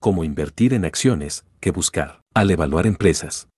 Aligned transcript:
como 0.00 0.24
invertir 0.24 0.74
en 0.74 0.84
acciones, 0.84 1.44
que 1.60 1.70
buscar, 1.70 2.22
al 2.34 2.50
evaluar 2.50 2.86
empresas. 2.86 3.48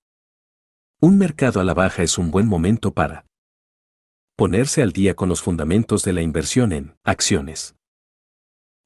Un 1.01 1.19
mercado 1.19 1.61
a 1.61 1.65
la 1.65 1.75
baja 1.75 2.03
es 2.03 2.19
un 2.19 2.31
buen 2.31 2.47
momento 2.47 2.93
para 2.93 3.27
ponerse 4.37 4.83
al 4.83 4.93
día 4.93 5.15
con 5.15 5.29
los 5.29 5.43
fundamentos 5.43 6.03
de 6.03 6.15
la 6.15 6.23
inversión 6.23 6.73
en 6.73 6.95
acciones. 7.05 7.75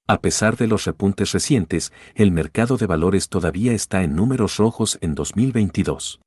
A 0.06 0.20
pesar 0.20 0.56
de 0.56 0.66
los 0.66 0.84
repuntes 0.84 1.32
recientes, 1.32 1.92
el 2.14 2.30
mercado 2.30 2.76
de 2.76 2.86
valores 2.86 3.28
todavía 3.28 3.72
está 3.72 4.02
en 4.02 4.16
números 4.16 4.58
rojos 4.58 4.98
en 5.00 5.14
2022. 5.14 6.20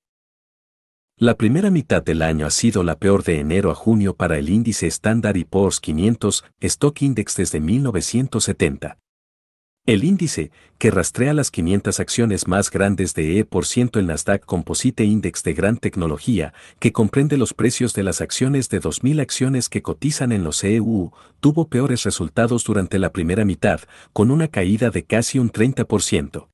La 1.20 1.36
primera 1.36 1.72
mitad 1.72 2.04
del 2.04 2.22
año 2.22 2.46
ha 2.46 2.52
sido 2.52 2.84
la 2.84 2.98
peor 2.98 3.24
de 3.24 3.40
enero 3.40 3.70
a 3.70 3.76
junio 3.76 4.16
para 4.16 4.38
el 4.38 4.50
índice 4.50 4.88
Standard 4.88 5.46
Poor's 5.46 5.80
500 5.80 6.46
Stock 6.60 7.02
Index 7.02 7.36
desde 7.36 7.60
1970. 7.60 8.98
El 9.88 10.04
índice, 10.04 10.52
que 10.80 10.92
rastrea 10.92 11.34
las 11.34 11.50
500 11.50 12.02
acciones 12.02 12.46
más 12.46 12.70
grandes 12.72 13.14
de 13.14 13.40
E% 13.40 13.98
el 13.98 14.08
Nasdaq 14.08 14.44
Composite 14.44 15.06
Index 15.06 15.44
de 15.44 15.54
Gran 15.54 15.78
Tecnología, 15.78 16.54
que 16.80 16.92
comprende 16.92 17.38
los 17.38 17.54
precios 17.54 17.94
de 17.94 18.04
las 18.04 18.20
acciones 18.20 18.68
de 18.68 18.82
2.000 18.82 19.22
acciones 19.22 19.70
que 19.70 19.82
cotizan 19.82 20.34
en 20.34 20.44
los 20.44 20.62
EU, 20.66 21.12
tuvo 21.40 21.70
peores 21.70 22.04
resultados 22.04 22.66
durante 22.66 23.00
la 23.00 23.14
primera 23.14 23.46
mitad, 23.46 23.80
con 24.12 24.30
una 24.30 24.50
caída 24.50 24.90
de 24.90 25.06
casi 25.06 25.40
un 25.40 25.54
30%. 25.54 26.50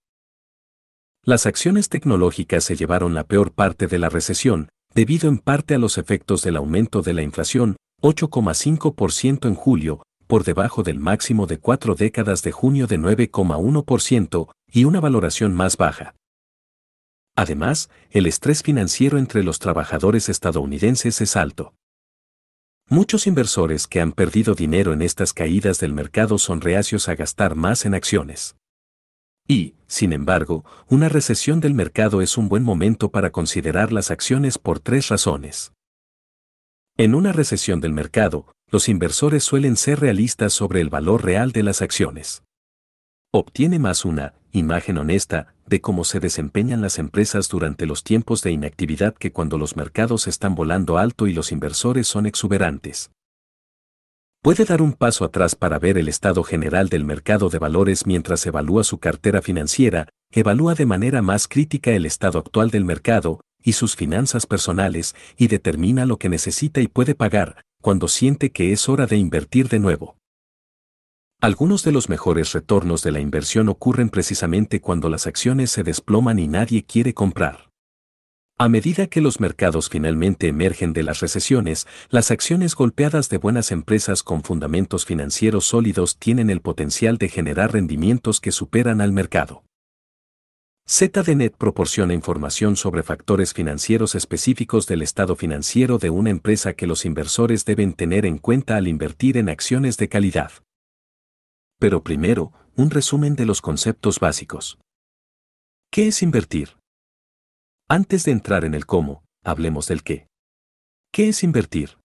Las 1.24 1.48
acciones 1.48 1.90
tecnológicas 1.90 2.64
se 2.64 2.76
llevaron 2.76 3.16
la 3.16 3.24
peor 3.24 3.52
parte 3.52 3.88
de 3.88 3.98
la 3.98 4.10
recesión, 4.10 4.70
debido 4.94 5.28
en 5.28 5.40
parte 5.40 5.74
a 5.74 5.80
los 5.80 5.98
efectos 5.98 6.44
del 6.44 6.56
aumento 6.56 7.02
de 7.02 7.14
la 7.14 7.24
inflación, 7.24 7.78
8,5% 8.04 9.48
en 9.48 9.56
julio, 9.56 10.04
por 10.28 10.44
debajo 10.44 10.84
del 10.84 11.00
máximo 11.00 11.48
de 11.48 11.60
cuatro 11.60 11.96
décadas 11.96 12.42
de 12.44 12.52
junio 12.52 12.88
de 12.88 13.00
9,1% 13.00 14.52
y 14.72 14.86
una 14.86 15.00
valoración 15.00 15.54
más 15.54 15.78
baja. 15.78 16.16
Además, 17.36 17.90
el 18.12 18.26
estrés 18.26 18.62
financiero 18.62 19.18
entre 19.18 19.44
los 19.44 19.60
trabajadores 19.60 20.30
estadounidenses 20.30 21.20
es 21.22 21.36
alto. 21.36 21.74
Muchos 22.90 23.28
inversores 23.28 23.88
que 23.88 24.02
han 24.02 24.12
perdido 24.12 24.56
dinero 24.56 24.94
en 24.94 25.02
estas 25.02 25.34
caídas 25.34 25.80
del 25.80 25.94
mercado 25.94 26.38
son 26.38 26.62
reacios 26.62 27.10
a 27.10 27.16
gastar 27.16 27.56
más 27.56 27.86
en 27.86 27.96
acciones. 27.96 28.56
Y, 29.48 29.76
sin 29.88 30.14
embargo, 30.14 30.64
una 30.88 31.10
recesión 31.10 31.60
del 31.60 31.74
mercado 31.74 32.22
es 32.22 32.38
un 32.38 32.50
buen 32.50 32.64
momento 32.64 33.10
para 33.10 33.32
considerar 33.32 33.92
las 33.92 34.12
acciones 34.12 34.58
por 34.58 34.80
tres 34.80 35.10
razones. 35.10 35.74
En 36.96 37.16
una 37.16 37.32
recesión 37.32 37.82
del 37.82 37.94
mercado, 37.94 38.54
los 38.74 38.90
inversores 38.90 39.44
suelen 39.44 39.78
ser 39.78 40.00
realistas 40.00 40.52
sobre 40.52 40.82
el 40.82 40.90
valor 40.90 41.24
real 41.24 41.52
de 41.52 41.62
las 41.62 41.84
acciones. 41.84 42.42
Obtiene 43.32 43.78
más 43.78 44.04
una 44.04 44.34
imagen 44.52 44.98
honesta 44.98 45.54
de 45.68 45.80
cómo 45.80 46.04
se 46.04 46.20
desempeñan 46.20 46.82
las 46.82 46.98
empresas 46.98 47.50
durante 47.50 47.86
los 47.86 48.04
tiempos 48.04 48.42
de 48.42 48.50
inactividad 48.50 49.14
que 49.14 49.32
cuando 49.32 49.60
los 49.60 49.76
mercados 49.76 50.26
están 50.26 50.56
volando 50.56 50.98
alto 50.98 51.28
y 51.28 51.34
los 51.34 51.52
inversores 51.52 52.08
son 52.08 52.26
exuberantes. 52.26 53.12
Puede 54.42 54.66
dar 54.66 54.82
un 54.82 54.94
paso 54.94 55.24
atrás 55.24 55.54
para 55.54 55.78
ver 55.78 56.00
el 56.00 56.08
estado 56.08 56.44
general 56.44 56.90
del 56.90 57.06
mercado 57.06 57.50
de 57.50 57.60
valores 57.60 58.08
mientras 58.08 58.44
evalúa 58.48 58.84
su 58.84 58.98
cartera 58.98 59.44
financiera, 59.44 60.10
evalúa 60.32 60.74
de 60.74 60.88
manera 60.88 61.22
más 61.22 61.48
crítica 61.48 61.92
el 61.92 62.08
estado 62.08 62.40
actual 62.40 62.72
del 62.72 62.86
mercado 62.86 63.40
y 63.62 63.74
sus 63.74 63.96
finanzas 63.96 64.48
personales 64.48 65.16
y 65.38 65.46
determina 65.46 66.08
lo 66.08 66.18
que 66.18 66.28
necesita 66.28 66.82
y 66.82 66.88
puede 66.88 67.14
pagar 67.14 67.64
cuando 67.84 68.08
siente 68.08 68.54
que 68.54 68.72
es 68.72 68.88
hora 68.88 69.08
de 69.08 69.18
invertir 69.18 69.68
de 69.68 69.78
nuevo. 69.78 70.16
Algunos 71.42 71.84
de 71.84 71.92
los 71.92 72.08
mejores 72.08 72.54
retornos 72.54 73.04
de 73.04 73.12
la 73.12 73.20
inversión 73.20 73.68
ocurren 73.68 74.10
precisamente 74.10 74.80
cuando 74.80 75.10
las 75.10 75.28
acciones 75.28 75.70
se 75.70 75.84
desploman 75.84 76.40
y 76.40 76.48
nadie 76.48 76.86
quiere 76.86 77.14
comprar. 77.14 77.72
A 78.58 78.70
medida 78.70 79.08
que 79.08 79.20
los 79.20 79.42
mercados 79.42 79.90
finalmente 79.90 80.48
emergen 80.48 80.94
de 80.94 81.04
las 81.04 81.20
recesiones, 81.20 81.86
las 82.08 82.32
acciones 82.32 82.74
golpeadas 82.74 83.28
de 83.28 83.38
buenas 83.38 83.70
empresas 83.70 84.24
con 84.24 84.44
fundamentos 84.44 85.06
financieros 85.06 85.66
sólidos 85.66 86.18
tienen 86.18 86.50
el 86.50 86.62
potencial 86.62 87.18
de 87.18 87.28
generar 87.28 87.74
rendimientos 87.74 88.40
que 88.40 88.54
superan 88.54 89.02
al 89.02 89.12
mercado. 89.12 89.66
ZDNet 90.86 91.56
proporciona 91.56 92.14
información 92.14 92.76
sobre 92.76 93.04
factores 93.04 93.54
financieros 93.54 94.16
específicos 94.16 94.86
del 94.86 95.02
estado 95.02 95.38
financiero 95.38 95.98
de 95.98 96.10
una 96.10 96.30
empresa 96.30 96.74
que 96.74 96.88
los 96.88 97.06
inversores 97.06 97.64
deben 97.64 97.94
tener 97.94 98.26
en 98.26 98.38
cuenta 98.38 98.76
al 98.76 98.90
invertir 98.90 99.38
en 99.38 99.48
acciones 99.48 99.96
de 99.96 100.10
calidad. 100.10 100.52
Pero 101.80 102.04
primero, 102.04 102.52
un 102.76 102.90
resumen 102.90 103.36
de 103.36 103.46
los 103.46 103.62
conceptos 103.62 104.20
básicos. 104.20 104.78
¿Qué 105.90 106.08
es 106.10 106.22
invertir? 106.22 106.78
Antes 107.88 108.26
de 108.26 108.32
entrar 108.32 108.66
en 108.66 108.74
el 108.74 108.86
cómo, 108.86 109.24
hablemos 109.44 109.88
del 109.88 110.04
qué. 110.04 110.28
¿Qué 111.14 111.30
es 111.30 111.44
invertir? 111.44 111.98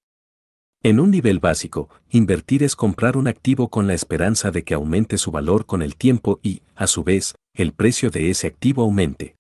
En 0.82 1.00
un 1.00 1.10
nivel 1.10 1.40
básico, 1.40 1.88
invertir 2.08 2.62
es 2.62 2.76
comprar 2.76 3.16
un 3.16 3.26
activo 3.26 3.68
con 3.68 3.88
la 3.88 3.94
esperanza 3.94 4.52
de 4.52 4.62
que 4.62 4.74
aumente 4.74 5.18
su 5.18 5.32
valor 5.32 5.66
con 5.66 5.82
el 5.82 5.96
tiempo 5.96 6.38
y, 6.40 6.62
a 6.76 6.86
su 6.86 7.02
vez, 7.02 7.34
el 7.52 7.72
precio 7.72 8.10
de 8.10 8.30
ese 8.30 8.46
activo 8.46 8.82
aumente. 8.82 9.34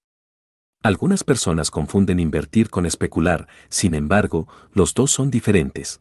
Algunas 0.82 1.22
personas 1.22 1.70
confunden 1.70 2.18
invertir 2.18 2.70
con 2.70 2.86
especular, 2.86 3.46
sin 3.68 3.94
embargo, 3.94 4.48
los 4.72 4.94
dos 4.94 5.12
son 5.12 5.30
diferentes. 5.30 6.00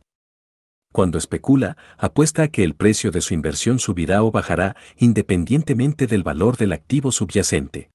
Cuando 0.92 1.20
especula, 1.20 1.78
apuesta 2.00 2.44
a 2.44 2.47
que 2.47 2.64
el 2.64 2.74
precio 2.74 3.12
de 3.12 3.22
su 3.22 3.36
inversión 3.36 3.78
subirá 3.78 4.24
o 4.24 4.31
bajará 4.31 4.76
independientemente 4.97 6.08
del 6.08 6.24
valor 6.24 6.58
del 6.58 6.74
activo 6.74 7.12
subyacente. 7.12 7.92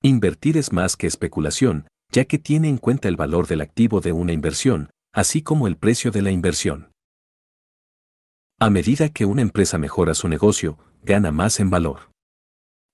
Invertir 0.00 0.56
es 0.56 0.72
más 0.72 0.96
que 0.96 1.08
especulación, 1.08 1.88
ya 2.12 2.24
que 2.24 2.38
tiene 2.38 2.68
en 2.68 2.78
cuenta 2.78 3.08
el 3.08 3.16
valor 3.16 3.48
del 3.48 3.62
activo 3.62 4.00
de 4.00 4.12
una 4.12 4.32
inversión, 4.32 4.90
así 5.12 5.42
como 5.42 5.66
el 5.66 5.76
precio 5.76 6.10
de 6.10 6.22
la 6.22 6.30
inversión. 6.30 6.90
A 8.58 8.70
medida 8.70 9.10
que 9.10 9.26
una 9.26 9.42
empresa 9.42 9.76
mejora 9.76 10.14
su 10.14 10.28
negocio, 10.28 10.78
gana 11.02 11.30
más 11.32 11.60
en 11.60 11.68
valor. 11.68 12.10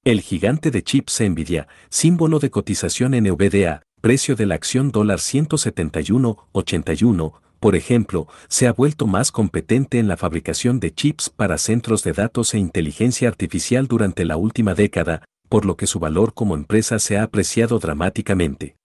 El 0.04 0.20
gigante 0.20 0.70
de 0.70 0.82
chips 0.82 1.20
Nvidia, 1.20 1.66
símbolo 1.90 2.38
de 2.38 2.50
cotización 2.50 3.14
en 3.14 3.24
NVDA, 3.24 3.82
precio 4.00 4.34
de 4.34 4.46
la 4.46 4.54
acción 4.54 4.90
dólar 4.90 5.18
171.81, 5.18 7.34
por 7.60 7.76
ejemplo, 7.76 8.26
se 8.48 8.66
ha 8.66 8.72
vuelto 8.72 9.06
más 9.06 9.30
competente 9.30 9.98
en 9.98 10.08
la 10.08 10.16
fabricación 10.16 10.80
de 10.80 10.94
chips 10.94 11.28
para 11.28 11.58
centros 11.58 12.02
de 12.04 12.14
datos 12.14 12.54
e 12.54 12.58
inteligencia 12.58 13.28
artificial 13.28 13.86
durante 13.86 14.24
la 14.24 14.38
última 14.38 14.72
década, 14.74 15.24
por 15.48 15.66
lo 15.66 15.76
que 15.76 15.86
su 15.86 15.98
valor 15.98 16.32
como 16.34 16.54
empresa 16.54 16.98
se 16.98 17.18
ha 17.18 17.24
apreciado 17.24 17.78
dramáticamente. 17.78 18.77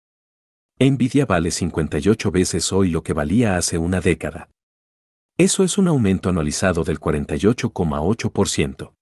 Nvidia 0.79 1.25
vale 1.25 1.51
58 1.51 2.31
veces 2.31 2.73
hoy 2.73 2.89
lo 2.89 3.03
que 3.03 3.13
valía 3.13 3.57
hace 3.57 3.77
una 3.77 4.01
década. 4.01 4.49
Eso 5.37 5.63
es 5.63 5.77
un 5.77 5.87
aumento 5.87 6.29
anualizado 6.29 6.83
del 6.83 6.99
48,8%. 6.99 8.93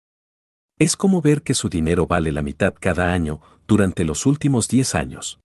Es 0.79 0.95
como 0.97 1.21
ver 1.21 1.43
que 1.43 1.53
su 1.53 1.69
dinero 1.69 2.07
vale 2.07 2.31
la 2.31 2.41
mitad 2.41 2.73
cada 2.77 3.13
año 3.13 3.41
durante 3.67 4.03
los 4.03 4.25
últimos 4.25 4.67
10 4.67 4.95
años. 4.95 5.39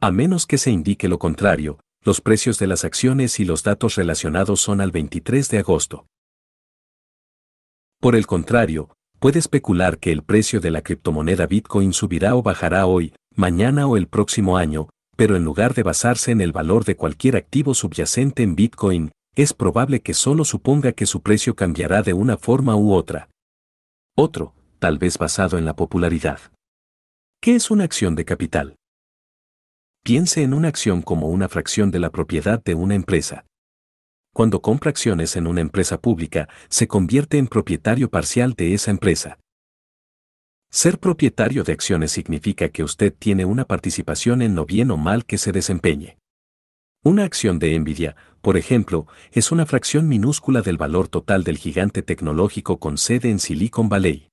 A 0.00 0.10
menos 0.10 0.46
que 0.46 0.58
se 0.58 0.70
indique 0.70 1.08
lo 1.08 1.18
contrario, 1.18 1.78
los 2.04 2.20
precios 2.20 2.58
de 2.58 2.66
las 2.66 2.84
acciones 2.84 3.38
y 3.38 3.44
los 3.44 3.62
datos 3.62 3.94
relacionados 3.94 4.60
son 4.60 4.80
al 4.80 4.90
23 4.90 5.48
de 5.48 5.58
agosto. 5.58 6.06
Por 8.00 8.16
el 8.16 8.26
contrario, 8.26 8.90
puede 9.20 9.38
especular 9.38 9.98
que 9.98 10.10
el 10.10 10.22
precio 10.22 10.60
de 10.60 10.72
la 10.72 10.82
criptomoneda 10.82 11.46
Bitcoin 11.46 11.92
subirá 11.92 12.34
o 12.34 12.42
bajará 12.42 12.86
hoy, 12.86 13.14
mañana 13.34 13.86
o 13.86 13.96
el 13.96 14.08
próximo 14.08 14.56
año, 14.56 14.88
pero 15.16 15.36
en 15.36 15.44
lugar 15.44 15.74
de 15.74 15.82
basarse 15.82 16.30
en 16.30 16.40
el 16.40 16.52
valor 16.52 16.84
de 16.84 16.96
cualquier 16.96 17.36
activo 17.36 17.74
subyacente 17.74 18.42
en 18.42 18.54
Bitcoin, 18.54 19.12
es 19.34 19.54
probable 19.54 20.00
que 20.00 20.14
solo 20.14 20.44
suponga 20.44 20.92
que 20.92 21.06
su 21.06 21.22
precio 21.22 21.54
cambiará 21.54 22.02
de 22.02 22.12
una 22.12 22.36
forma 22.36 22.76
u 22.76 22.92
otra. 22.92 23.28
Otro, 24.16 24.54
tal 24.78 24.98
vez 24.98 25.16
basado 25.16 25.58
en 25.58 25.64
la 25.64 25.74
popularidad. 25.74 26.40
¿Qué 27.40 27.54
es 27.54 27.70
una 27.70 27.84
acción 27.84 28.14
de 28.14 28.24
capital? 28.24 28.76
Piense 30.04 30.42
en 30.42 30.52
una 30.52 30.68
acción 30.68 31.00
como 31.00 31.28
una 31.28 31.48
fracción 31.48 31.90
de 31.90 32.00
la 32.00 32.10
propiedad 32.10 32.62
de 32.62 32.74
una 32.74 32.94
empresa. 32.94 33.46
Cuando 34.34 34.60
compra 34.60 34.90
acciones 34.90 35.36
en 35.36 35.46
una 35.46 35.60
empresa 35.60 36.00
pública, 36.00 36.48
se 36.68 36.88
convierte 36.88 37.38
en 37.38 37.46
propietario 37.46 38.10
parcial 38.10 38.54
de 38.54 38.74
esa 38.74 38.90
empresa. 38.90 39.38
Ser 40.74 40.98
propietario 40.98 41.64
de 41.64 41.74
acciones 41.74 42.12
significa 42.12 42.70
que 42.70 42.82
usted 42.82 43.12
tiene 43.12 43.44
una 43.44 43.66
participación 43.66 44.40
en 44.40 44.54
lo 44.54 44.64
bien 44.64 44.90
o 44.90 44.96
mal 44.96 45.26
que 45.26 45.36
se 45.36 45.52
desempeñe. 45.52 46.16
Una 47.04 47.24
acción 47.24 47.58
de 47.58 47.78
Nvidia, 47.78 48.16
por 48.40 48.56
ejemplo, 48.56 49.06
es 49.32 49.52
una 49.52 49.66
fracción 49.66 50.08
minúscula 50.08 50.62
del 50.62 50.78
valor 50.78 51.08
total 51.08 51.44
del 51.44 51.58
gigante 51.58 52.02
tecnológico 52.02 52.78
con 52.78 52.96
sede 52.96 53.28
en 53.28 53.38
Silicon 53.38 53.90
Valley. 53.90 54.28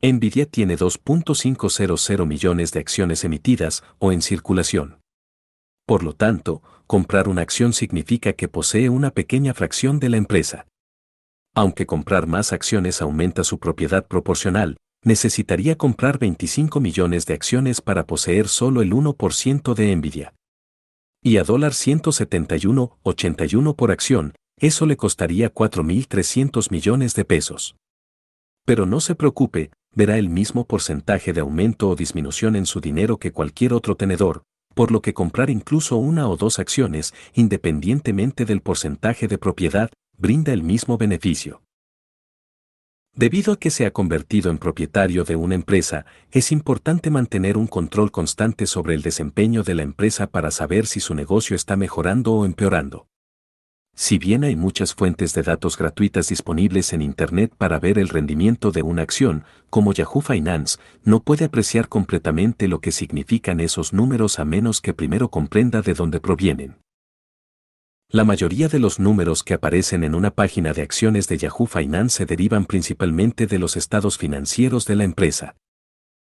Nvidia 0.00 0.46
tiene 0.46 0.78
2.500 0.78 2.24
millones 2.24 2.70
de 2.70 2.78
acciones 2.78 3.24
emitidas 3.24 3.82
o 3.98 4.12
en 4.12 4.22
circulación. 4.22 5.00
Por 5.86 6.04
lo 6.04 6.12
tanto, 6.12 6.62
comprar 6.86 7.26
una 7.26 7.42
acción 7.42 7.72
significa 7.72 8.32
que 8.32 8.46
posee 8.46 8.90
una 8.90 9.10
pequeña 9.10 9.54
fracción 9.54 9.98
de 9.98 10.08
la 10.08 10.18
empresa. 10.18 10.68
Aunque 11.52 11.84
comprar 11.84 12.28
más 12.28 12.52
acciones 12.52 13.02
aumenta 13.02 13.42
su 13.42 13.58
propiedad 13.58 14.06
proporcional, 14.06 14.76
necesitaría 15.04 15.76
comprar 15.76 16.18
25 16.18 16.80
millones 16.80 17.26
de 17.26 17.34
acciones 17.34 17.80
para 17.80 18.06
poseer 18.06 18.48
solo 18.48 18.82
el 18.82 18.92
1% 18.92 19.74
de 19.74 19.96
Nvidia. 19.96 20.34
Y 21.22 21.38
a 21.38 21.44
dólar 21.44 21.72
171.81 21.72 23.76
por 23.76 23.90
acción, 23.90 24.34
eso 24.60 24.86
le 24.86 24.96
costaría 24.96 25.52
4.300 25.52 26.70
millones 26.70 27.14
de 27.14 27.24
pesos. 27.24 27.76
Pero 28.64 28.86
no 28.86 29.00
se 29.00 29.14
preocupe, 29.14 29.70
verá 29.94 30.18
el 30.18 30.28
mismo 30.28 30.66
porcentaje 30.66 31.32
de 31.32 31.40
aumento 31.40 31.88
o 31.88 31.96
disminución 31.96 32.56
en 32.56 32.66
su 32.66 32.80
dinero 32.80 33.18
que 33.18 33.32
cualquier 33.32 33.72
otro 33.72 33.96
tenedor, 33.96 34.42
por 34.74 34.92
lo 34.92 35.02
que 35.02 35.14
comprar 35.14 35.50
incluso 35.50 35.96
una 35.96 36.28
o 36.28 36.36
dos 36.36 36.58
acciones, 36.58 37.14
independientemente 37.34 38.44
del 38.44 38.60
porcentaje 38.60 39.26
de 39.26 39.38
propiedad, 39.38 39.90
brinda 40.16 40.52
el 40.52 40.62
mismo 40.62 40.98
beneficio. 40.98 41.62
Debido 43.18 43.54
a 43.54 43.58
que 43.58 43.70
se 43.70 43.84
ha 43.84 43.90
convertido 43.90 44.48
en 44.48 44.58
propietario 44.58 45.24
de 45.24 45.34
una 45.34 45.56
empresa, 45.56 46.06
es 46.30 46.52
importante 46.52 47.10
mantener 47.10 47.56
un 47.56 47.66
control 47.66 48.12
constante 48.12 48.64
sobre 48.64 48.94
el 48.94 49.02
desempeño 49.02 49.64
de 49.64 49.74
la 49.74 49.82
empresa 49.82 50.28
para 50.28 50.52
saber 50.52 50.86
si 50.86 51.00
su 51.00 51.16
negocio 51.16 51.56
está 51.56 51.74
mejorando 51.74 52.32
o 52.32 52.44
empeorando. 52.44 53.08
Si 53.92 54.18
bien 54.18 54.44
hay 54.44 54.54
muchas 54.54 54.94
fuentes 54.94 55.34
de 55.34 55.42
datos 55.42 55.76
gratuitas 55.76 56.28
disponibles 56.28 56.92
en 56.92 57.02
Internet 57.02 57.52
para 57.58 57.80
ver 57.80 57.98
el 57.98 58.08
rendimiento 58.08 58.70
de 58.70 58.82
una 58.82 59.02
acción, 59.02 59.42
como 59.68 59.92
Yahoo 59.92 60.20
Finance, 60.20 60.78
no 61.02 61.18
puede 61.18 61.46
apreciar 61.46 61.88
completamente 61.88 62.68
lo 62.68 62.80
que 62.80 62.92
significan 62.92 63.58
esos 63.58 63.92
números 63.92 64.38
a 64.38 64.44
menos 64.44 64.80
que 64.80 64.94
primero 64.94 65.28
comprenda 65.28 65.82
de 65.82 65.94
dónde 65.94 66.20
provienen. 66.20 66.76
La 68.10 68.24
mayoría 68.24 68.68
de 68.68 68.78
los 68.78 68.98
números 68.98 69.44
que 69.44 69.52
aparecen 69.52 70.02
en 70.02 70.14
una 70.14 70.30
página 70.30 70.72
de 70.72 70.80
acciones 70.80 71.28
de 71.28 71.36
Yahoo 71.36 71.66
Finance 71.66 72.16
se 72.16 72.24
derivan 72.24 72.64
principalmente 72.64 73.46
de 73.46 73.58
los 73.58 73.76
estados 73.76 74.16
financieros 74.16 74.86
de 74.86 74.96
la 74.96 75.04
empresa. 75.04 75.56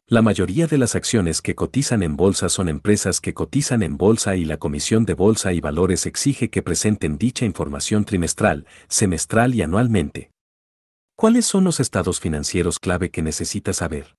La 0.05 0.21
mayoría 0.21 0.67
de 0.67 0.77
las 0.77 0.93
acciones 0.93 1.41
que 1.41 1.55
cotizan 1.55 2.03
en 2.03 2.15
bolsa 2.15 2.49
son 2.49 2.69
empresas 2.69 3.19
que 3.19 3.33
cotizan 3.33 3.81
en 3.81 3.97
bolsa 3.97 4.35
y 4.35 4.45
la 4.45 4.57
Comisión 4.57 5.05
de 5.05 5.15
Bolsa 5.15 5.51
y 5.51 5.61
Valores 5.61 6.05
exige 6.05 6.51
que 6.51 6.61
presenten 6.61 7.17
dicha 7.17 7.43
información 7.43 8.05
trimestral, 8.05 8.67
semestral 8.87 9.55
y 9.55 9.63
anualmente. 9.63 10.29
¿Cuáles 11.15 11.47
son 11.47 11.63
los 11.63 11.79
estados 11.79 12.19
financieros 12.19 12.77
clave 12.77 13.09
que 13.09 13.23
necesita 13.23 13.73
saber? 13.73 14.15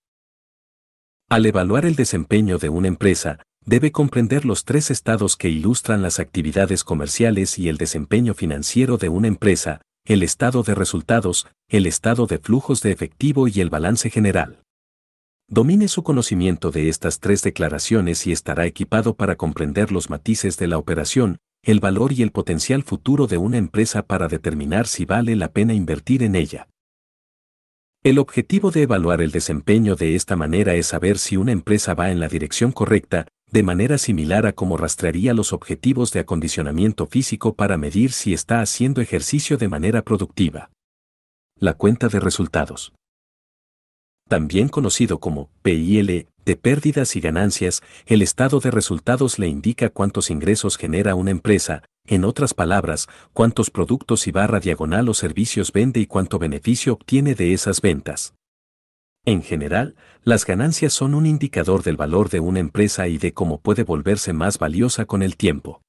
Al 1.29 1.47
evaluar 1.47 1.87
el 1.87 1.95
desempeño 1.95 2.59
de 2.59 2.69
una 2.69 2.89
empresa, 2.89 3.39
debe 3.67 3.93
comprender 3.93 4.45
los 4.45 4.65
tres 4.65 4.91
estados 4.91 5.37
que 5.37 5.49
ilustran 5.49 6.03
las 6.03 6.21
actividades 6.21 6.85
comerciales 6.85 7.59
y 7.59 7.69
el 7.69 7.77
desempeño 7.77 8.35
financiero 8.35 8.99
de 8.99 9.09
una 9.09 9.29
empresa, 9.29 9.81
el 10.05 10.23
estado 10.23 10.63
de 10.63 10.75
resultados, 10.75 11.47
el 11.69 11.87
estado 11.87 12.27
de 12.27 12.39
flujos 12.39 12.83
de 12.83 12.93
efectivo 12.93 13.49
y 13.49 13.61
el 13.61 13.71
balance 13.71 14.11
general. 14.11 14.61
Domine 15.49 15.89
su 15.89 16.03
conocimiento 16.03 16.71
de 16.71 16.89
estas 16.89 17.21
tres 17.21 17.43
declaraciones 17.43 18.27
y 18.27 18.33
estará 18.33 18.67
equipado 18.67 19.15
para 19.15 19.37
comprender 19.37 19.93
los 19.93 20.11
matices 20.11 20.57
de 20.57 20.67
la 20.67 20.79
operación, 20.79 21.39
el 21.63 21.81
valor 21.81 22.13
y 22.13 22.23
el 22.23 22.33
potencial 22.33 22.83
futuro 22.83 23.27
de 23.27 23.39
una 23.39 23.57
empresa 23.57 24.03
para 24.03 24.29
determinar 24.29 24.87
si 24.87 25.05
vale 25.05 25.37
la 25.37 25.49
pena 25.53 25.73
invertir 25.75 26.23
en 26.23 26.35
ella. 26.35 26.69
El 28.03 28.19
objetivo 28.19 28.71
de 28.71 28.83
evaluar 28.83 29.23
el 29.23 29.31
desempeño 29.31 29.97
de 29.97 30.15
esta 30.15 30.37
manera 30.37 30.75
es 30.75 30.89
saber 30.89 31.19
si 31.19 31.39
una 31.39 31.53
empresa 31.53 31.95
va 31.95 32.11
en 32.11 32.21
la 32.21 32.29
dirección 32.29 32.71
correcta, 32.71 33.27
de 33.55 33.63
manera 33.63 33.99
similar 33.99 34.47
a 34.47 34.53
como 34.53 34.77
rastrearía 34.77 35.33
los 35.33 35.53
objetivos 35.53 36.11
de 36.11 36.19
acondicionamiento 36.19 37.07
físico 37.07 37.55
para 37.55 37.79
medir 37.79 38.11
si 38.11 38.35
está 38.35 38.61
haciendo 38.61 39.01
ejercicio 39.01 39.57
de 39.57 39.69
manera 39.69 40.03
productiva. 40.03 40.71
La 41.61 41.75
cuenta 41.75 42.09
de 42.09 42.19
resultados. 42.19 42.93
También 44.29 44.69
conocido 44.69 45.21
como 45.21 45.51
PIL, 45.63 46.27
de 46.45 46.57
pérdidas 46.57 47.15
y 47.15 47.21
ganancias, 47.21 47.81
el 48.07 48.23
estado 48.23 48.59
de 48.59 48.73
resultados 48.73 49.39
le 49.39 49.47
indica 49.47 49.89
cuántos 49.89 50.31
ingresos 50.31 50.77
genera 50.77 51.15
una 51.15 51.31
empresa, 51.31 51.85
en 52.09 52.25
otras 52.25 52.55
palabras, 52.55 53.07
cuántos 53.33 53.71
productos 53.71 54.27
y 54.27 54.33
barra 54.33 54.59
diagonal 54.59 55.09
o 55.09 55.15
servicios 55.15 55.71
vende 55.71 56.01
y 56.01 56.07
cuánto 56.07 56.41
beneficio 56.41 56.95
obtiene 56.95 57.37
de 57.37 57.53
esas 57.53 57.81
ventas. 57.81 58.35
En 59.27 59.43
general, 59.43 59.97
las 60.23 60.45
ganancias 60.45 60.93
son 60.93 61.15
un 61.15 61.25
indicador 61.25 61.83
del 61.83 61.97
valor 61.97 62.29
de 62.29 62.41
una 62.41 62.61
empresa 62.61 63.09
y 63.09 63.17
de 63.17 63.33
cómo 63.33 63.59
puede 63.59 63.83
volverse 63.83 64.35
más 64.35 64.59
valiosa 64.59 65.07
con 65.07 65.23
el 65.23 65.37
tiempo. 65.37 65.81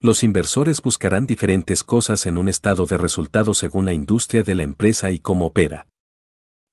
Los 0.00 0.24
inversores 0.24 0.82
buscarán 0.82 1.26
diferentes 1.26 1.84
cosas 1.84 2.26
en 2.26 2.36
un 2.36 2.48
estado 2.48 2.86
de 2.86 2.98
resultado 2.98 3.54
según 3.54 3.86
la 3.86 3.92
industria 3.92 4.42
de 4.42 4.54
la 4.54 4.64
empresa 4.64 5.10
y 5.10 5.20
cómo 5.20 5.46
opera. 5.46 5.86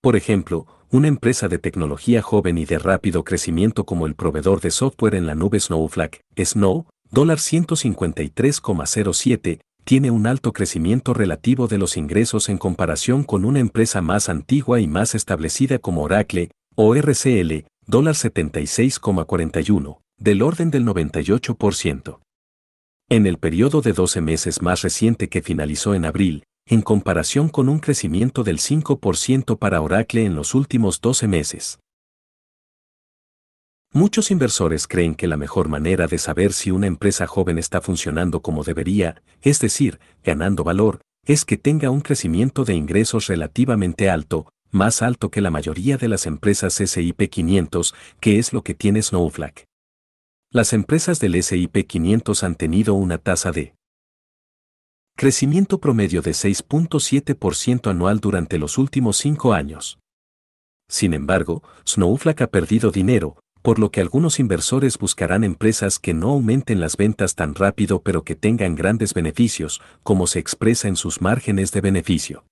Por 0.01 0.15
ejemplo, 0.15 0.65
una 0.89 1.07
empresa 1.07 1.47
de 1.47 1.59
tecnología 1.59 2.21
joven 2.21 2.57
y 2.57 2.65
de 2.65 2.79
rápido 2.79 3.23
crecimiento 3.23 3.85
como 3.85 4.07
el 4.07 4.15
proveedor 4.15 4.59
de 4.59 4.71
software 4.71 5.15
en 5.15 5.25
la 5.25 5.35
nube 5.35 5.59
Snowflake, 5.59 6.21
Snow, 6.37 6.87
dólar 7.09 7.37
153,07, 7.37 9.61
tiene 9.83 10.11
un 10.11 10.27
alto 10.27 10.53
crecimiento 10.53 11.13
relativo 11.13 11.67
de 11.67 11.77
los 11.77 11.97
ingresos 11.97 12.49
en 12.49 12.57
comparación 12.57 13.23
con 13.23 13.45
una 13.45 13.59
empresa 13.59 14.01
más 14.01 14.29
antigua 14.29 14.79
y 14.79 14.87
más 14.87 15.15
establecida 15.15 15.79
como 15.79 16.03
Oracle, 16.03 16.51
o 16.75 16.95
RCL, 16.95 17.65
dólar 17.85 18.15
76,41, 18.15 19.99
del 20.17 20.41
orden 20.41 20.71
del 20.71 20.85
98%. 20.85 22.19
En 23.09 23.27
el 23.27 23.37
periodo 23.37 23.81
de 23.81 23.93
12 23.93 24.21
meses 24.21 24.61
más 24.61 24.81
reciente 24.81 25.27
que 25.27 25.41
finalizó 25.41 25.93
en 25.93 26.05
abril, 26.05 26.43
en 26.65 26.81
comparación 26.81 27.49
con 27.49 27.67
un 27.67 27.79
crecimiento 27.79 28.43
del 28.43 28.59
5% 28.59 29.57
para 29.57 29.81
Oracle 29.81 30.25
en 30.25 30.35
los 30.35 30.55
últimos 30.55 31.01
12 31.01 31.27
meses. 31.27 31.79
Muchos 33.95 34.31
inversores 34.31 34.87
creen 34.87 35.13
que 35.13 35.27
la 35.27 35.37
mejor 35.37 35.69
manera 35.69 36.07
de 36.07 36.17
saber 36.17 36.51
si 36.53 36.71
una 36.71 36.87
empresa 36.87 37.27
joven 37.27 37.59
está 37.59 37.79
funcionando 37.79 38.41
como 38.41 38.63
debería, 38.63 39.21
es 39.43 39.59
decir, 39.59 39.99
ganando 40.23 40.63
valor, 40.63 41.01
es 41.27 41.45
que 41.45 41.57
tenga 41.57 41.91
un 41.91 42.01
crecimiento 42.01 42.65
de 42.65 42.73
ingresos 42.73 43.27
relativamente 43.27 44.09
alto, 44.09 44.51
más 44.71 45.03
alto 45.03 45.29
que 45.29 45.41
la 45.41 45.51
mayoría 45.51 45.97
de 45.97 46.07
las 46.07 46.25
empresas 46.25 46.73
SIP 46.73 47.29
500, 47.29 47.93
que 48.19 48.39
es 48.39 48.51
lo 48.51 48.63
que 48.63 48.73
tiene 48.73 49.03
Snowflake. 49.03 49.67
Las 50.49 50.73
empresas 50.73 51.19
del 51.19 51.41
SIP 51.43 51.85
500 51.85 52.43
han 52.43 52.55
tenido 52.55 52.95
una 52.95 53.19
tasa 53.19 53.51
de 53.51 53.75
crecimiento 55.15 55.77
promedio 55.79 56.23
de 56.23 56.31
6.7% 56.31 57.91
anual 57.91 58.19
durante 58.19 58.57
los 58.57 58.79
últimos 58.79 59.17
cinco 59.17 59.53
años. 59.53 59.99
Sin 60.89 61.13
embargo, 61.13 61.61
Snowflake 61.85 62.41
ha 62.41 62.47
perdido 62.47 62.89
dinero, 62.89 63.37
por 63.63 63.79
lo 63.79 63.89
que 63.89 64.01
algunos 64.01 64.39
inversores 64.39 64.99
buscarán 64.99 65.43
empresas 65.45 65.97
que 65.97 66.13
no 66.13 66.31
aumenten 66.31 66.81
las 66.81 66.97
ventas 66.97 67.33
tan 67.33 67.55
rápido 67.55 68.03
pero 68.03 68.23
que 68.23 68.35
tengan 68.35 68.75
grandes 68.75 69.15
beneficios, 69.15 69.81
como 70.03 70.27
se 70.27 70.37
expresa 70.39 70.89
en 70.89 70.97
sus 70.97 71.21
márgenes 71.21 71.71
de 71.71 71.79
beneficio. 71.81 72.45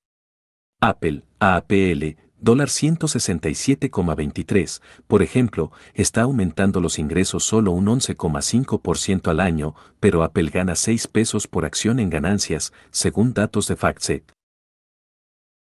Apple, 0.80 1.24
AAPL, 1.40 2.16
dólar 2.40 2.70
167,23, 2.70 4.82
por 5.06 5.22
ejemplo, 5.22 5.72
está 5.94 6.22
aumentando 6.22 6.80
los 6.80 6.98
ingresos 6.98 7.44
solo 7.44 7.72
un 7.72 7.88
11,5% 7.88 9.30
al 9.30 9.42
año, 9.42 9.76
pero 10.00 10.24
Apple 10.24 10.50
gana 10.50 10.76
6 10.76 11.08
pesos 11.08 11.46
por 11.46 11.66
acción 11.66 12.00
en 12.00 12.10
ganancias, 12.10 12.72
según 12.90 13.34
datos 13.34 13.68
de 13.68 13.76
FactSet. 13.76 14.32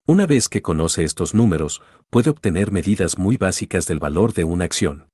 Una 0.07 0.27
vez 0.27 0.49
que 0.49 0.63
conoce 0.63 1.05
estos 1.05 1.35
números, 1.35 1.83
puede 2.11 2.31
obtener 2.31 2.73
medidas 2.73 3.19
muy 3.19 3.37
básicas 3.37 3.87
del 3.87 3.99
valor 3.99 4.33
de 4.33 4.45
una 4.45 4.65
acción. 4.65 5.12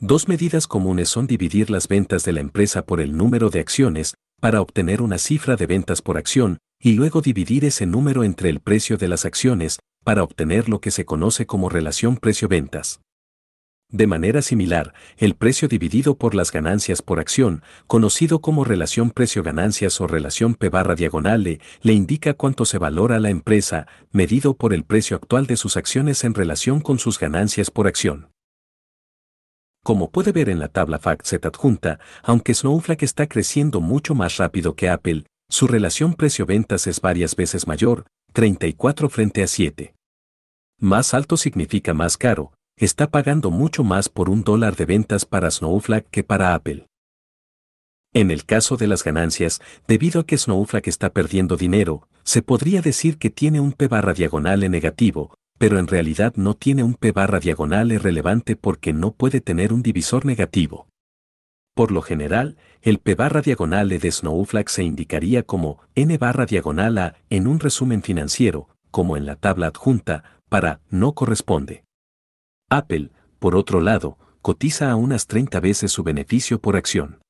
Dos 0.00 0.28
medidas 0.28 0.68
comunes 0.68 1.08
son 1.08 1.26
dividir 1.26 1.70
las 1.70 1.88
ventas 1.88 2.24
de 2.24 2.30
la 2.30 2.38
empresa 2.38 2.86
por 2.86 3.00
el 3.00 3.16
número 3.16 3.50
de 3.50 3.58
acciones, 3.58 4.14
para 4.40 4.60
obtener 4.60 5.02
una 5.02 5.18
cifra 5.18 5.56
de 5.56 5.66
ventas 5.66 6.02
por 6.02 6.16
acción, 6.16 6.58
y 6.80 6.92
luego 6.92 7.20
dividir 7.20 7.64
ese 7.64 7.84
número 7.84 8.22
entre 8.22 8.48
el 8.48 8.60
precio 8.60 8.96
de 8.96 9.08
las 9.08 9.24
acciones, 9.24 9.80
para 10.04 10.22
obtener 10.22 10.68
lo 10.68 10.80
que 10.80 10.92
se 10.92 11.04
conoce 11.04 11.46
como 11.46 11.68
relación 11.68 12.16
precio-ventas. 12.16 13.00
De 13.90 14.06
manera 14.06 14.40
similar, 14.40 14.94
el 15.16 15.34
precio 15.34 15.66
dividido 15.66 16.16
por 16.16 16.36
las 16.36 16.52
ganancias 16.52 17.02
por 17.02 17.18
acción, 17.18 17.64
conocido 17.88 18.38
como 18.38 18.62
relación 18.62 19.10
precio-ganancias 19.10 20.00
o 20.00 20.06
relación 20.06 20.54
P 20.54 20.68
barra 20.68 20.94
diagonal 20.94 21.44
e, 21.48 21.60
le 21.82 21.92
indica 21.92 22.34
cuánto 22.34 22.66
se 22.66 22.78
valora 22.78 23.18
la 23.18 23.30
empresa, 23.30 23.88
medido 24.12 24.54
por 24.54 24.74
el 24.74 24.84
precio 24.84 25.16
actual 25.16 25.48
de 25.48 25.56
sus 25.56 25.76
acciones 25.76 26.22
en 26.22 26.34
relación 26.34 26.80
con 26.80 27.00
sus 27.00 27.18
ganancias 27.18 27.72
por 27.72 27.88
acción. 27.88 28.28
Como 29.88 30.10
puede 30.10 30.32
ver 30.32 30.50
en 30.50 30.58
la 30.58 30.68
tabla 30.68 30.98
FactSet 30.98 31.46
adjunta, 31.46 31.98
aunque 32.22 32.52
Snowflake 32.52 33.04
está 33.04 33.26
creciendo 33.26 33.80
mucho 33.80 34.14
más 34.14 34.36
rápido 34.36 34.76
que 34.76 34.90
Apple, 34.90 35.24
su 35.48 35.66
relación 35.66 36.12
precio-ventas 36.12 36.86
es 36.86 37.00
varias 37.00 37.34
veces 37.34 37.66
mayor, 37.66 38.04
34 38.34 39.08
frente 39.08 39.42
a 39.42 39.46
7. 39.46 39.94
Más 40.78 41.14
alto 41.14 41.38
significa 41.38 41.94
más 41.94 42.18
caro, 42.18 42.52
está 42.76 43.10
pagando 43.10 43.50
mucho 43.50 43.82
más 43.82 44.10
por 44.10 44.28
un 44.28 44.44
dólar 44.44 44.76
de 44.76 44.84
ventas 44.84 45.24
para 45.24 45.50
Snowflake 45.50 46.10
que 46.10 46.22
para 46.22 46.52
Apple. 46.52 46.86
En 48.12 48.30
el 48.30 48.44
caso 48.44 48.76
de 48.76 48.88
las 48.88 49.02
ganancias, 49.02 49.58
debido 49.86 50.20
a 50.20 50.26
que 50.26 50.36
Snowflake 50.36 50.88
está 50.88 51.14
perdiendo 51.14 51.56
dinero, 51.56 52.06
se 52.24 52.42
podría 52.42 52.82
decir 52.82 53.16
que 53.16 53.30
tiene 53.30 53.58
un 53.58 53.72
P 53.72 53.88
barra 53.88 54.12
diagonal 54.12 54.64
en 54.64 54.72
negativo, 54.72 55.32
pero 55.58 55.78
en 55.78 55.88
realidad 55.88 56.32
no 56.36 56.54
tiene 56.54 56.84
un 56.84 56.94
P 56.94 57.12
barra 57.12 57.40
diagonal 57.40 57.90
E 57.90 57.98
relevante 57.98 58.56
porque 58.56 58.92
no 58.92 59.12
puede 59.12 59.40
tener 59.40 59.72
un 59.72 59.82
divisor 59.82 60.24
negativo. 60.24 60.86
Por 61.74 61.92
lo 61.92 62.00
general, 62.02 62.56
el 62.82 62.98
P 62.98 63.14
barra 63.14 63.42
diagonal 63.42 63.92
E 63.92 63.98
de 63.98 64.10
Snowflake 64.10 64.68
se 64.68 64.84
indicaría 64.84 65.42
como 65.42 65.80
N 65.94 66.16
barra 66.18 66.46
diagonal 66.46 66.98
A 66.98 67.16
en 67.28 67.46
un 67.46 67.60
resumen 67.60 68.02
financiero, 68.02 68.68
como 68.90 69.16
en 69.16 69.26
la 69.26 69.36
tabla 69.36 69.68
adjunta, 69.68 70.24
para 70.48 70.80
no 70.88 71.12
corresponde. 71.12 71.84
Apple, 72.70 73.10
por 73.38 73.54
otro 73.54 73.80
lado, 73.80 74.18
cotiza 74.42 74.90
a 74.90 74.96
unas 74.96 75.26
30 75.26 75.60
veces 75.60 75.92
su 75.92 76.02
beneficio 76.02 76.60
por 76.60 76.76
acción. 76.76 77.20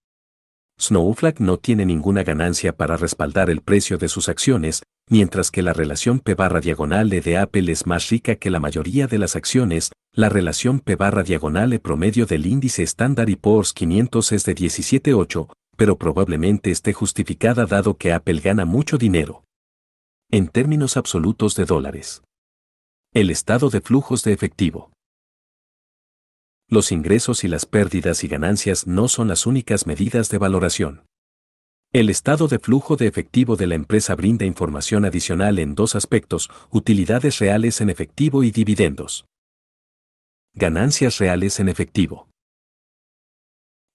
Snowflake 0.81 1.41
no 1.41 1.57
tiene 1.57 1.85
ninguna 1.85 2.23
ganancia 2.23 2.77
para 2.77 2.97
respaldar 2.97 3.51
el 3.51 3.61
precio 3.63 3.99
de 3.99 4.09
sus 4.09 4.29
acciones, 4.29 4.83
mientras 5.09 5.51
que 5.51 5.63
la 5.63 5.73
relación 5.73 6.21
P 6.21 6.35
barra 6.35 6.61
diagonal 6.61 7.13
E 7.13 7.21
de 7.21 7.39
Apple 7.39 7.71
es 7.73 7.87
más 7.87 8.09
rica 8.09 8.37
que 8.37 8.51
la 8.51 8.61
mayoría 8.61 9.07
de 9.07 9.19
las 9.19 9.37
acciones, 9.37 9.93
la 10.13 10.29
relación 10.29 10.81
P 10.81 10.97
barra 10.97 11.23
diagonal 11.23 11.73
E 11.73 11.79
promedio 11.79 12.27
del 12.27 12.47
índice 12.47 12.83
Standard 12.83 13.37
Poor's 13.39 13.73
500 13.73 14.33
es 14.33 14.45
de 14.45 14.55
17.8, 14.55 15.49
pero 15.77 15.97
probablemente 15.97 16.71
esté 16.71 16.93
justificada 16.93 17.67
dado 17.67 17.97
que 17.97 18.13
Apple 18.13 18.41
gana 18.41 18.65
mucho 18.65 18.99
dinero. 18.99 19.45
En 20.31 20.49
términos 20.49 20.97
absolutos 20.97 21.55
de 21.55 21.65
dólares. 21.65 22.23
El 23.15 23.31
estado 23.31 23.71
de 23.71 23.81
flujos 23.81 24.25
de 24.25 24.33
efectivo. 24.33 24.91
Los 26.69 26.93
ingresos 26.93 27.45
y 27.45 27.49
las 27.49 27.65
pérdidas 27.65 28.25
y 28.25 28.29
ganancias 28.29 28.87
no 28.87 29.09
son 29.09 29.29
las 29.29 29.47
únicas 29.47 29.87
medidas 29.87 30.29
de 30.29 30.37
valoración. 30.37 31.08
El 31.91 32.11
estado 32.11 32.49
de 32.49 32.59
flujo 32.59 32.97
de 32.97 33.07
efectivo 33.07 33.57
de 33.57 33.67
la 33.67 33.75
empresa 33.75 34.15
brinda 34.15 34.45
información 34.45 35.07
adicional 35.07 35.59
en 35.59 35.75
dos 35.75 35.97
aspectos, 35.97 36.51
utilidades 36.71 37.39
reales 37.39 37.81
en 37.81 37.89
efectivo 37.89 38.43
y 38.43 38.51
dividendos. 38.51 39.25
Ganancias 40.53 41.17
reales 41.17 41.61
en 41.61 41.71
efectivo. 41.71 42.29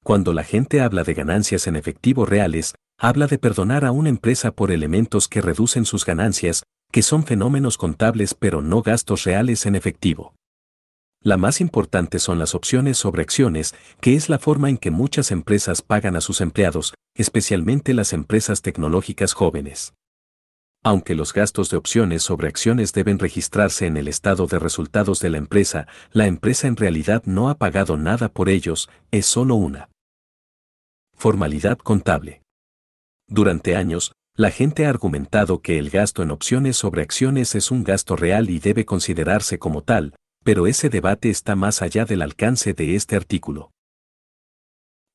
Cuando 0.03 0.33
la 0.33 0.43
gente 0.43 0.81
habla 0.81 1.03
de 1.03 1.13
ganancias 1.13 1.67
en 1.67 1.75
efectivo 1.75 2.25
reales, 2.25 2.73
habla 2.97 3.27
de 3.27 3.37
perdonar 3.37 3.85
a 3.85 3.91
una 3.91 4.09
empresa 4.09 4.49
por 4.49 4.71
elementos 4.71 5.27
que 5.27 5.41
reducen 5.41 5.85
sus 5.85 6.03
ganancias, 6.03 6.63
que 6.91 7.03
son 7.03 7.23
fenómenos 7.25 7.77
contables 7.77 8.33
pero 8.33 8.63
no 8.63 8.81
gastos 8.81 9.23
reales 9.23 9.67
en 9.67 9.75
efectivo. 9.75 10.33
La 11.25 11.37
más 11.37 11.61
importante 11.61 12.19
son 12.19 12.37
las 12.37 12.53
opciones 12.53 12.97
sobre 12.97 13.21
acciones, 13.21 13.73
que 14.01 14.15
es 14.15 14.27
la 14.27 14.39
forma 14.39 14.69
en 14.69 14.77
que 14.77 14.91
muchas 14.91 15.31
empresas 15.31 15.81
pagan 15.81 16.17
a 16.17 16.21
sus 16.21 16.41
empleados, 16.41 16.93
especialmente 17.15 17.93
las 17.93 18.11
empresas 18.11 18.61
tecnológicas 18.61 19.31
jóvenes. 19.31 19.93
Aunque 20.83 21.15
los 21.15 21.31
gastos 21.31 21.69
de 21.69 21.77
opciones 21.77 22.23
sobre 22.23 22.49
acciones 22.49 22.91
deben 22.91 23.19
registrarse 23.19 23.85
en 23.85 23.95
el 23.95 24.09
estado 24.09 24.47
de 24.47 24.59
resultados 24.59 25.21
de 25.21 25.29
la 25.29 25.37
empresa, 25.37 25.87
la 26.11 26.27
empresa 26.27 26.67
en 26.67 26.75
realidad 26.75 27.23
no 27.25 27.49
ha 27.49 27.57
pagado 27.57 27.95
nada 27.95 28.27
por 28.27 28.49
ellos, 28.49 28.89
es 29.11 29.25
solo 29.25 29.55
una 29.55 29.87
formalidad 31.15 31.77
contable. 31.77 32.41
Durante 33.29 33.77
años, 33.77 34.11
la 34.35 34.51
gente 34.51 34.85
ha 34.85 34.89
argumentado 34.89 35.61
que 35.61 35.79
el 35.79 35.89
gasto 35.89 36.21
en 36.21 36.31
opciones 36.31 36.75
sobre 36.75 37.01
acciones 37.01 37.55
es 37.55 37.71
un 37.71 37.85
gasto 37.85 38.17
real 38.17 38.49
y 38.49 38.59
debe 38.59 38.83
considerarse 38.83 39.57
como 39.57 39.83
tal, 39.83 40.15
pero 40.43 40.67
ese 40.67 40.89
debate 40.89 41.29
está 41.29 41.55
más 41.55 41.81
allá 41.81 42.05
del 42.05 42.21
alcance 42.21 42.73
de 42.73 42.95
este 42.95 43.15
artículo. 43.15 43.71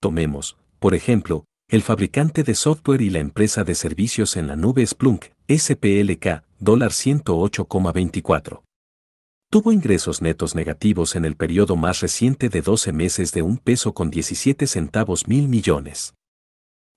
Tomemos, 0.01 0.57
por 0.79 0.95
ejemplo, 0.95 1.45
el 1.69 1.83
fabricante 1.83 2.45
de 2.45 2.55
software 2.55 3.03
y 3.03 3.11
la 3.11 3.19
empresa 3.19 3.63
de 3.63 3.75
servicios 3.75 4.37
en 4.37 4.47
la 4.47 4.57
nube 4.57 4.87
Splunk, 4.87 5.27
SPLK, 5.49 6.43
dólar 6.59 6.93
108,24. 6.93 8.63
Tuvo 9.51 9.73
ingresos 9.73 10.23
netos 10.23 10.55
negativos 10.55 11.17
en 11.17 11.25
el 11.25 11.37
periodo 11.37 11.77
más 11.77 12.01
reciente 12.01 12.49
de 12.49 12.63
12 12.63 12.93
meses 12.93 13.33
de 13.33 13.43
un 13.43 13.59
peso 13.59 13.93
con 13.93 14.11
17 14.11 14.67
centavos 14.67 15.27
mil 15.27 15.49
millones. 15.49 16.15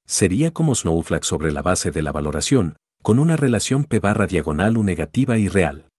Sería 0.06 0.52
como 0.52 0.76
Snowflake 0.76 1.24
sobre 1.24 1.52
la 1.52 1.62
base 1.62 1.92
de 1.92 2.02
la 2.02 2.12
valoración, 2.12 2.76
con 3.02 3.20
una 3.20 3.38
relación 3.38 3.86
P 3.86 4.00
barra 4.00 4.28
diagonal 4.28 4.78
U 4.78 4.84
negativa 4.84 5.38
y 5.38 5.48
real. 5.48 5.91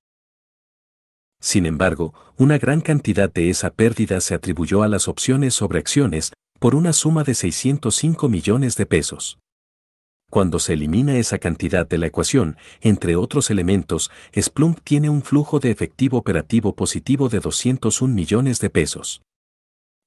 Sin 1.43 1.67
embargo, 1.67 2.15
una 2.37 2.57
gran 2.57 2.81
cantidad 2.81 3.31
de 3.31 3.51
esa 3.51 3.71
pérdida 3.71 4.21
se 4.21 4.33
atribuyó 4.33 4.85
a 4.85 4.89
las 4.89 5.09
opciones 5.09 5.55
sobre 5.55 5.81
acciones, 5.81 6.33
por 6.61 6.77
una 6.77 6.93
suma 6.93 7.25
de 7.25 7.35
605 7.35 8.29
millones 8.29 8.77
de 8.77 8.87
pesos. 8.87 9.41
Cuando 10.31 10.61
se 10.61 10.75
elimina 10.75 11.17
esa 11.17 11.39
cantidad 11.39 11.85
de 11.87 11.99
la 11.99 12.07
ecuación, 12.07 12.57
entre 12.81 13.17
otros 13.17 13.51
elementos, 13.51 14.13
Splunk 14.41 14.83
tiene 14.85 15.11
un 15.11 15.23
flujo 15.23 15.59
de 15.59 15.73
efectivo 15.73 16.17
operativo 16.17 16.77
positivo 16.77 17.29
de 17.29 17.41
201 17.41 18.15
millones 18.15 18.61
de 18.61 18.71
pesos. 18.71 19.21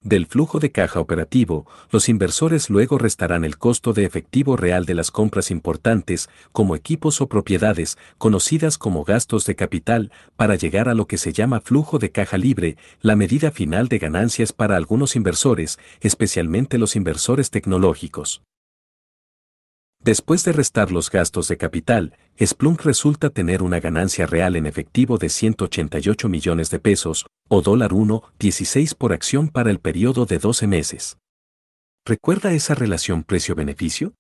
Del 0.06 0.28
flujo 0.28 0.60
de 0.60 0.72
caja 0.72 1.00
operativo, 1.00 1.66
los 1.90 2.10
inversores 2.10 2.70
luego 2.70 3.00
restarán 3.00 3.44
el 3.44 3.58
costo 3.58 3.92
de 3.92 4.06
efectivo 4.06 4.56
real 4.56 4.86
de 4.86 4.94
las 4.94 5.10
compras 5.10 5.50
importantes, 5.50 6.30
como 6.52 6.76
equipos 6.76 7.22
o 7.22 7.28
propiedades, 7.28 7.98
conocidas 8.20 8.78
como 8.78 9.04
gastos 9.04 9.48
de 9.48 9.56
capital, 9.56 10.12
para 10.36 10.54
llegar 10.54 10.90
a 10.90 10.94
lo 10.94 11.08
que 11.08 11.18
se 11.18 11.34
llama 11.34 11.60
flujo 11.60 11.98
de 11.98 12.12
caja 12.12 12.38
libre, 12.38 12.78
la 13.02 13.16
medida 13.16 13.50
final 13.50 13.88
de 13.88 13.98
ganancias 13.98 14.54
para 14.54 14.76
algunos 14.76 15.16
inversores, 15.16 15.80
especialmente 16.02 16.78
los 16.78 16.96
inversores 16.96 17.50
tecnológicos. 17.50 18.44
Después 20.06 20.46
de 20.46 20.52
restar 20.52 20.92
los 20.92 21.10
gastos 21.10 21.48
de 21.48 21.58
capital, 21.58 22.16
Splunk 22.40 22.84
resulta 22.84 23.32
tener 23.32 23.64
una 23.64 23.80
ganancia 23.80 24.28
real 24.28 24.56
en 24.56 24.68
efectivo 24.68 25.18
de 25.18 25.30
188 25.30 26.30
millones 26.30 26.70
de 26.70 26.78
pesos, 26.78 27.26
o 27.50 27.64
dólar 27.64 27.90
1.16 27.90 28.94
por 28.94 29.14
acción 29.14 29.50
para 29.50 29.72
el 29.72 29.80
periodo 29.80 30.28
de 30.28 30.38
12 30.38 30.68
meses. 30.68 31.18
¿Recuerda 32.06 32.54
esa 32.54 32.76
relación 32.76 33.24
precio-beneficio? 33.24 34.14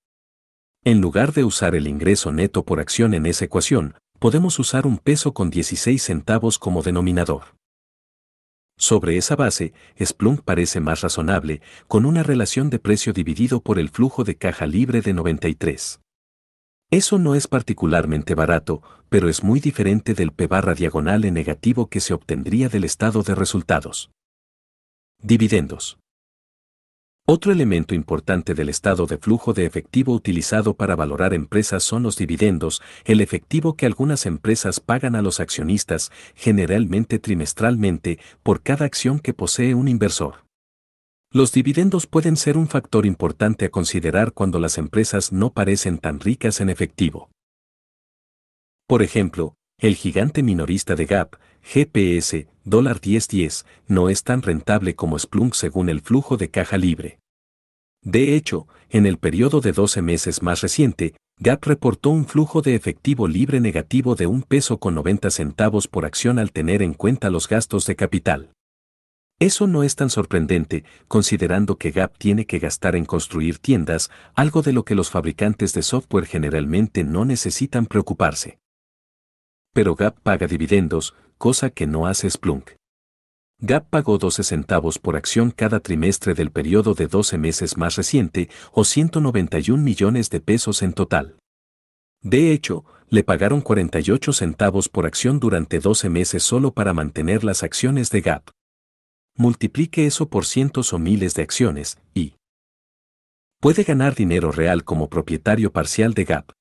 En 0.83 1.01
lugar 1.01 1.33
de 1.33 1.43
usar 1.43 1.75
el 1.75 1.85
ingreso 1.85 2.31
neto 2.31 2.65
por 2.65 2.79
acción 2.79 3.13
en 3.13 3.27
esa 3.27 3.45
ecuación, 3.45 3.93
podemos 4.17 4.57
usar 4.57 4.87
un 4.87 4.97
peso 4.97 5.35
con 5.35 5.51
16 5.51 6.01
centavos 6.01 6.57
como 6.57 6.81
denominador. 6.81 7.43
Sobre 8.77 9.17
esa 9.17 9.35
base, 9.35 9.73
Splunk 10.03 10.41
parece 10.41 10.79
más 10.79 11.01
razonable, 11.01 11.61
con 11.87 12.05
una 12.05 12.23
relación 12.23 12.69
de 12.69 12.79
precio 12.79 13.13
dividido 13.13 13.61
por 13.61 13.79
el 13.79 13.89
flujo 13.89 14.23
de 14.23 14.35
caja 14.35 14.65
libre 14.65 15.01
de 15.01 15.13
93. 15.13 16.01
Eso 16.91 17.17
no 17.17 17.35
es 17.35 17.47
particularmente 17.47 18.35
barato, 18.35 18.81
pero 19.09 19.29
es 19.29 19.43
muy 19.43 19.59
diferente 19.59 20.13
del 20.13 20.31
P 20.31 20.47
barra 20.47 20.75
diagonal 20.75 21.25
en 21.25 21.33
negativo 21.33 21.87
que 21.89 21.99
se 21.99 22.13
obtendría 22.13 22.69
del 22.69 22.83
estado 22.83 23.23
de 23.23 23.33
resultados. 23.33 24.11
Dividendos. 25.21 25.97
Otro 27.27 27.51
elemento 27.51 27.95
importante 27.95 28.53
del 28.53 28.69
estado 28.69 29.07
de 29.07 29.17
flujo 29.17 29.53
de 29.53 29.65
efectivo 29.65 30.13
utilizado 30.13 30.75
para 30.75 30.95
valorar 30.95 31.33
empresas 31.33 31.81
son 31.81 32.03
los 32.03 32.17
dividendos, 32.17 32.83
el 33.03 33.19
efectivo 33.19 33.75
que 33.75 33.87
algunas 33.87 34.27
empresas 34.27 34.79
pagan 34.79 35.15
a 35.15 35.23
los 35.23 35.39
accionistas, 35.39 36.11
generalmente 36.35 37.17
trimestralmente, 37.17 38.19
por 38.43 38.61
cada 38.61 38.85
acción 38.85 39.17
que 39.17 39.33
posee 39.33 39.73
un 39.73 39.87
inversor. 39.87 40.45
Los 41.31 41.51
dividendos 41.51 42.05
pueden 42.05 42.37
ser 42.37 42.59
un 42.59 42.67
factor 42.67 43.07
importante 43.07 43.65
a 43.65 43.69
considerar 43.69 44.31
cuando 44.31 44.59
las 44.59 44.77
empresas 44.77 45.31
no 45.31 45.51
parecen 45.51 45.97
tan 45.97 46.19
ricas 46.19 46.61
en 46.61 46.69
efectivo. 46.69 47.31
Por 48.87 49.01
ejemplo, 49.01 49.55
el 49.79 49.95
gigante 49.95 50.43
minorista 50.43 50.93
de 50.93 51.07
Gap, 51.07 51.37
GPS, 51.67 52.47
dólar 52.63 53.01
1010, 53.03 53.65
no 53.87 54.09
es 54.09 54.23
tan 54.23 54.43
rentable 54.43 54.95
como 54.95 55.17
Splunk 55.17 55.55
según 55.55 55.89
el 55.89 55.99
flujo 55.99 56.37
de 56.37 56.49
caja 56.49 56.77
libre. 56.77 57.17
De 58.03 58.35
hecho, 58.35 58.67
en 58.91 59.07
el 59.07 59.17
periodo 59.17 59.61
de 59.61 59.71
12 59.71 60.03
meses 60.03 60.43
más 60.43 60.61
reciente, 60.61 61.15
Gap 61.39 61.65
reportó 61.65 62.11
un 62.11 62.27
flujo 62.27 62.61
de 62.61 62.75
efectivo 62.75 63.27
libre 63.27 63.59
negativo 63.59 64.13
de 64.13 64.27
un 64.27 64.43
peso 64.43 64.77
con 64.77 64.93
90 64.93 65.31
centavos 65.31 65.87
por 65.87 66.05
acción 66.05 66.37
al 66.37 66.51
tener 66.51 66.83
en 66.83 66.93
cuenta 66.93 67.31
los 67.31 67.49
gastos 67.49 67.87
de 67.87 67.95
capital. 67.95 68.51
Eso 69.39 69.65
no 69.65 69.81
es 69.81 69.95
tan 69.95 70.11
sorprendente, 70.11 70.85
considerando 71.07 71.77
que 71.77 71.89
Gap 71.89 72.15
tiene 72.19 72.45
que 72.45 72.59
gastar 72.59 72.95
en 72.95 73.05
construir 73.05 73.57
tiendas, 73.57 74.11
algo 74.35 74.61
de 74.61 74.71
lo 74.71 74.85
que 74.85 74.93
los 74.93 75.09
fabricantes 75.09 75.73
de 75.73 75.81
software 75.81 76.27
generalmente 76.27 77.03
no 77.03 77.25
necesitan 77.25 77.87
preocuparse 77.87 78.59
pero 79.75 79.93
Gap 79.93 80.21
paga 80.21 80.47
dividendos, 80.47 81.13
cosa 81.37 81.69
que 81.69 81.87
no 81.87 82.07
hace 82.07 82.29
Splunk. 82.29 82.71
Gap 83.59 83.89
pagó 83.89 84.17
12 84.17 84.43
centavos 84.43 84.99
por 84.99 85.15
acción 85.15 85.51
cada 85.51 85.79
trimestre 85.79 86.33
del 86.33 86.51
periodo 86.51 86.93
de 86.93 87.07
12 87.07 87.37
meses 87.37 87.77
más 87.77 87.95
reciente, 87.95 88.49
o 88.71 88.83
191 88.83 89.81
millones 89.81 90.29
de 90.29 90.41
pesos 90.41 90.81
en 90.81 90.93
total. 90.93 91.37
De 92.21 92.51
hecho, 92.51 92.83
le 93.09 93.23
pagaron 93.23 93.61
48 93.61 94.33
centavos 94.33 94.89
por 94.89 95.05
acción 95.05 95.39
durante 95.39 95.79
12 95.79 96.09
meses 96.09 96.43
solo 96.43 96.73
para 96.73 96.93
mantener 96.93 97.43
las 97.43 97.63
acciones 97.63 98.09
de 98.09 98.21
Gap. 98.21 98.49
Multiplique 99.37 100.05
eso 100.05 100.27
por 100.29 100.45
cientos 100.45 100.91
o 100.91 100.99
miles 100.99 101.33
de 101.35 101.43
acciones, 101.43 101.97
y 102.13 102.35
puede 103.61 103.83
ganar 103.83 104.15
dinero 104.15 104.51
real 104.51 104.83
como 104.83 105.09
propietario 105.09 105.71
parcial 105.71 106.13
de 106.13 106.25
Gap. 106.25 106.51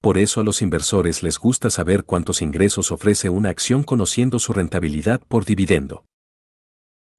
Por 0.00 0.16
eso 0.16 0.40
a 0.40 0.44
los 0.44 0.62
inversores 0.62 1.22
les 1.22 1.38
gusta 1.38 1.70
saber 1.70 2.04
cuántos 2.04 2.40
ingresos 2.40 2.92
ofrece 2.92 3.30
una 3.30 3.48
acción 3.48 3.82
conociendo 3.82 4.38
su 4.38 4.52
rentabilidad 4.52 5.20
por 5.26 5.44
dividendo. 5.44 6.04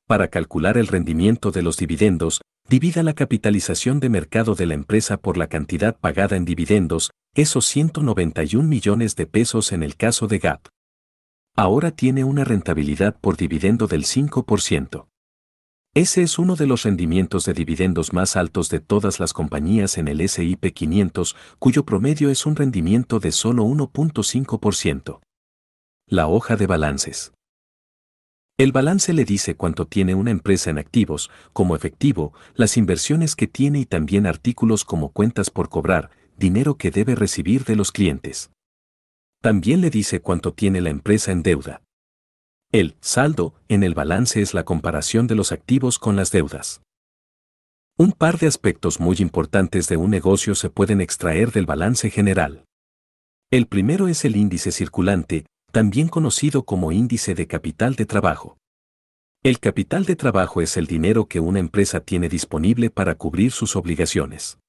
Para 0.08 0.30
calcular 0.30 0.78
el 0.78 0.88
rendimiento 0.88 1.52
de 1.52 1.62
los 1.62 1.76
dividendos, 1.78 2.42
divida 2.70 3.04
la 3.04 3.14
capitalización 3.14 4.00
de 4.00 4.10
mercado 4.10 4.56
de 4.56 4.66
la 4.66 4.76
empresa 4.76 5.18
por 5.18 5.38
la 5.38 5.48
cantidad 5.48 5.98
pagada 6.00 6.38
en 6.38 6.46
dividendos, 6.46 7.12
esos 7.36 7.66
191 7.66 8.68
millones 8.68 9.16
de 9.16 9.28
pesos 9.28 9.72
en 9.74 9.84
el 9.84 9.98
caso 9.98 10.28
de 10.28 10.40
GAP. 10.40 10.68
Ahora 11.56 11.92
tiene 11.92 12.24
una 12.24 12.46
rentabilidad 12.46 13.20
por 13.20 13.36
dividendo 13.36 13.88
del 13.88 14.06
5%. 14.06 15.09
Ese 15.96 16.22
es 16.22 16.38
uno 16.38 16.56
de 16.56 16.68
los 16.68 16.84
rendimientos 16.84 17.46
de 17.46 17.54
dividendos 17.54 18.14
más 18.14 18.36
altos 18.36 18.70
de 18.70 18.80
todas 18.80 19.20
las 19.20 19.34
compañías 19.34 19.98
en 19.98 20.08
el 20.08 20.28
SIP 20.30 20.72
500, 20.72 21.36
cuyo 21.58 21.84
promedio 21.84 22.30
es 22.30 22.46
un 22.46 22.56
rendimiento 22.56 23.20
de 23.20 23.32
solo 23.32 23.66
1.5%. 23.66 25.20
La 26.08 26.28
hoja 26.28 26.56
de 26.58 26.68
balances. 26.68 27.34
El 28.60 28.72
balance 28.72 29.14
le 29.14 29.26
dice 29.26 29.56
cuánto 29.56 29.88
tiene 29.88 30.14
una 30.14 30.30
empresa 30.30 30.70
en 30.70 30.78
activos, 30.78 31.32
como 31.54 31.76
efectivo, 31.76 32.34
las 32.54 32.78
inversiones 32.78 33.36
que 33.36 33.48
tiene 33.48 33.80
y 33.80 33.86
también 33.86 34.28
artículos 34.28 34.86
como 34.86 35.10
cuentas 35.10 35.50
por 35.50 35.70
cobrar, 35.70 36.12
dinero 36.38 36.78
que 36.78 36.92
debe 36.92 37.16
recibir 37.16 37.64
de 37.64 37.76
los 37.76 37.92
clientes. 37.92 38.52
También 39.42 39.82
le 39.82 39.90
dice 39.90 40.20
cuánto 40.20 40.54
tiene 40.54 40.82
la 40.82 40.92
empresa 40.92 41.32
en 41.32 41.42
deuda. 41.42 41.82
El 42.72 42.98
saldo 43.02 43.56
en 43.68 43.82
el 43.82 43.96
balance 43.96 44.44
es 44.44 44.54
la 44.54 44.64
comparación 44.64 45.26
de 45.26 45.34
los 45.34 45.52
activos 45.52 45.98
con 45.98 46.16
las 46.16 46.32
deudas. 46.32 46.84
Un 47.98 48.12
par 48.12 48.38
de 48.38 48.46
aspectos 48.46 49.00
muy 49.00 49.16
importantes 49.22 49.88
de 49.88 49.98
un 49.98 50.12
negocio 50.12 50.54
se 50.54 50.70
pueden 50.70 51.02
extraer 51.02 51.52
del 51.52 51.66
balance 51.66 52.12
general. 52.12 52.66
El 53.50 53.66
primero 53.66 54.08
es 54.08 54.24
el 54.24 54.36
índice 54.36 54.72
circulante, 54.72 55.48
también 55.72 56.10
conocido 56.10 56.62
como 56.62 56.92
índice 56.92 57.34
de 57.34 57.48
capital 57.48 57.96
de 57.96 58.06
trabajo. 58.06 58.60
El 59.42 59.60
capital 59.60 60.06
de 60.06 60.16
trabajo 60.16 60.62
es 60.62 60.78
el 60.78 60.86
dinero 60.86 61.26
que 61.26 61.40
una 61.40 61.58
empresa 61.58 62.02
tiene 62.02 62.30
disponible 62.30 62.92
para 62.92 63.16
cubrir 63.16 63.52
sus 63.52 63.76
obligaciones. 63.76 64.60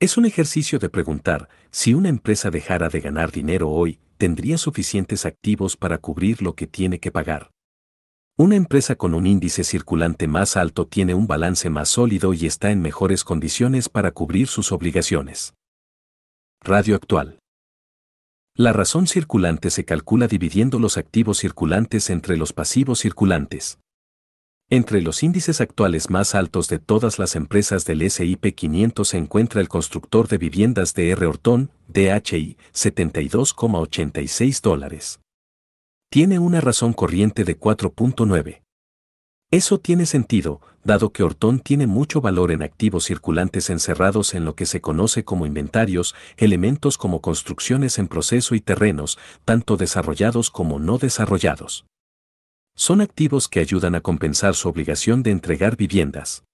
Es 0.00 0.16
un 0.16 0.24
ejercicio 0.24 0.78
de 0.78 0.88
preguntar, 0.88 1.50
si 1.70 1.92
una 1.92 2.08
empresa 2.08 2.50
dejara 2.50 2.88
de 2.88 3.00
ganar 3.00 3.30
dinero 3.30 3.68
hoy, 3.68 4.00
¿tendría 4.20 4.58
suficientes 4.58 5.24
activos 5.24 5.78
para 5.78 5.96
cubrir 5.96 6.42
lo 6.42 6.54
que 6.54 6.66
tiene 6.66 7.00
que 7.00 7.10
pagar? 7.10 7.52
Una 8.36 8.54
empresa 8.54 8.94
con 8.94 9.14
un 9.14 9.26
índice 9.26 9.64
circulante 9.64 10.28
más 10.28 10.58
alto 10.58 10.86
tiene 10.86 11.14
un 11.14 11.26
balance 11.26 11.70
más 11.70 11.88
sólido 11.88 12.34
y 12.34 12.44
está 12.44 12.70
en 12.70 12.82
mejores 12.82 13.24
condiciones 13.24 13.88
para 13.88 14.10
cubrir 14.10 14.46
sus 14.46 14.72
obligaciones. 14.72 15.54
Radio 16.60 16.96
actual. 16.96 17.38
La 18.54 18.74
razón 18.74 19.06
circulante 19.06 19.70
se 19.70 19.86
calcula 19.86 20.28
dividiendo 20.28 20.78
los 20.78 20.98
activos 20.98 21.38
circulantes 21.38 22.10
entre 22.10 22.36
los 22.36 22.52
pasivos 22.52 22.98
circulantes. 22.98 23.78
Entre 24.72 25.02
los 25.02 25.24
índices 25.24 25.60
actuales 25.60 26.10
más 26.10 26.36
altos 26.36 26.68
de 26.68 26.78
todas 26.78 27.18
las 27.18 27.34
empresas 27.34 27.84
del 27.86 28.08
SIP 28.08 28.54
500 28.54 29.08
se 29.08 29.18
encuentra 29.18 29.60
el 29.60 29.66
constructor 29.68 30.28
de 30.28 30.38
viviendas 30.38 30.94
de 30.94 31.10
R. 31.10 31.26
Horton, 31.26 31.72
DHI, 31.88 32.56
72,86 32.72 34.60
dólares. 34.62 35.18
Tiene 36.08 36.38
una 36.38 36.60
razón 36.60 36.92
corriente 36.92 37.42
de 37.42 37.58
4.9. 37.58 38.62
Eso 39.50 39.80
tiene 39.80 40.06
sentido, 40.06 40.60
dado 40.84 41.10
que 41.10 41.24
Horton 41.24 41.58
tiene 41.58 41.88
mucho 41.88 42.20
valor 42.20 42.52
en 42.52 42.62
activos 42.62 43.06
circulantes 43.06 43.70
encerrados 43.70 44.34
en 44.34 44.44
lo 44.44 44.54
que 44.54 44.66
se 44.66 44.80
conoce 44.80 45.24
como 45.24 45.46
inventarios, 45.46 46.14
elementos 46.36 46.96
como 46.96 47.20
construcciones 47.20 47.98
en 47.98 48.06
proceso 48.06 48.54
y 48.54 48.60
terrenos, 48.60 49.18
tanto 49.44 49.76
desarrollados 49.76 50.48
como 50.48 50.78
no 50.78 50.98
desarrollados 50.98 51.89
son 52.80 53.00
activos 53.02 53.46
que 53.46 53.60
ayudan 53.60 53.94
a 53.94 54.00
compensar 54.00 54.54
su 54.54 54.66
obligación 54.66 55.22
de 55.22 55.32
entregar 55.32 55.76
viviendas. 55.76 56.44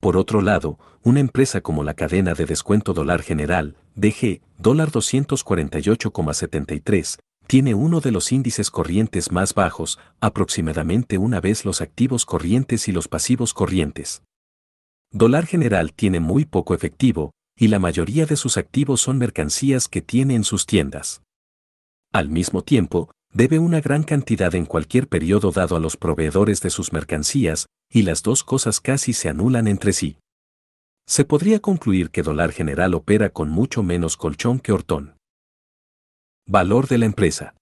Por 0.00 0.16
otro 0.16 0.42
lado, 0.42 0.80
una 1.04 1.20
empresa 1.20 1.60
como 1.60 1.84
la 1.84 1.94
cadena 1.94 2.34
de 2.34 2.44
descuento 2.44 2.92
dólar 2.92 3.22
general, 3.22 3.76
DG, 3.94 4.40
dólar 4.58 4.90
248,73, 4.90 7.20
tiene 7.46 7.74
uno 7.74 8.00
de 8.00 8.10
los 8.10 8.32
índices 8.32 8.72
corrientes 8.72 9.30
más 9.30 9.54
bajos, 9.54 10.00
aproximadamente 10.18 11.18
una 11.18 11.40
vez 11.40 11.64
los 11.64 11.80
activos 11.80 12.26
corrientes 12.26 12.88
y 12.88 12.92
los 12.92 13.06
pasivos 13.06 13.54
corrientes. 13.54 14.24
Dólar 15.12 15.46
general 15.46 15.92
tiene 15.92 16.18
muy 16.18 16.46
poco 16.46 16.74
efectivo, 16.74 17.30
y 17.56 17.68
la 17.68 17.78
mayoría 17.78 18.26
de 18.26 18.34
sus 18.34 18.56
activos 18.56 19.02
son 19.02 19.18
mercancías 19.18 19.86
que 19.86 20.02
tiene 20.02 20.34
en 20.34 20.42
sus 20.42 20.66
tiendas. 20.66 21.22
Al 22.12 22.28
mismo 22.28 22.62
tiempo, 22.62 23.12
debe 23.34 23.58
una 23.58 23.80
gran 23.80 24.04
cantidad 24.04 24.54
en 24.54 24.64
cualquier 24.64 25.08
periodo 25.08 25.50
dado 25.50 25.76
a 25.76 25.80
los 25.80 25.96
proveedores 25.96 26.62
de 26.62 26.70
sus 26.70 26.92
mercancías, 26.92 27.66
y 27.90 28.02
las 28.02 28.22
dos 28.22 28.44
cosas 28.44 28.80
casi 28.80 29.12
se 29.12 29.28
anulan 29.28 29.66
entre 29.66 29.92
sí. 29.92 30.16
Se 31.06 31.24
podría 31.24 31.60
concluir 31.60 32.10
que 32.10 32.22
Dólar 32.22 32.52
General 32.52 32.94
opera 32.94 33.30
con 33.30 33.50
mucho 33.50 33.82
menos 33.82 34.16
colchón 34.16 34.60
que 34.60 34.72
Hortón. 34.72 35.16
Valor 36.46 36.86
de 36.86 36.98
la 36.98 37.06
empresa. 37.06 37.54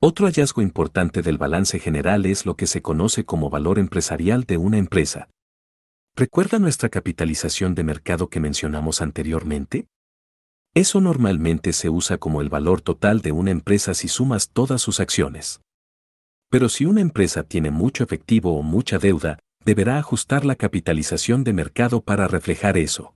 Otro 0.00 0.26
hallazgo 0.26 0.62
importante 0.62 1.22
del 1.22 1.38
balance 1.38 1.78
general 1.78 2.24
es 2.26 2.46
lo 2.46 2.56
que 2.56 2.66
se 2.66 2.82
conoce 2.82 3.24
como 3.24 3.50
valor 3.50 3.78
empresarial 3.78 4.44
de 4.44 4.56
una 4.56 4.78
empresa. 4.78 5.28
¿Recuerda 6.16 6.58
nuestra 6.58 6.88
capitalización 6.88 7.74
de 7.74 7.84
mercado 7.84 8.28
que 8.28 8.40
mencionamos 8.40 9.00
anteriormente? 9.00 9.86
Eso 10.74 11.02
normalmente 11.02 11.74
se 11.74 11.90
usa 11.90 12.16
como 12.16 12.40
el 12.40 12.48
valor 12.48 12.80
total 12.80 13.20
de 13.20 13.30
una 13.30 13.50
empresa 13.50 13.92
si 13.92 14.08
sumas 14.08 14.48
todas 14.48 14.80
sus 14.80 15.00
acciones. 15.00 15.60
Pero 16.50 16.70
si 16.70 16.86
una 16.86 17.02
empresa 17.02 17.42
tiene 17.42 17.70
mucho 17.70 18.02
efectivo 18.02 18.56
o 18.56 18.62
mucha 18.62 18.98
deuda, 18.98 19.38
deberá 19.66 19.98
ajustar 19.98 20.46
la 20.46 20.54
capitalización 20.54 21.44
de 21.44 21.52
mercado 21.52 22.00
para 22.00 22.26
reflejar 22.26 22.78
eso. 22.78 23.14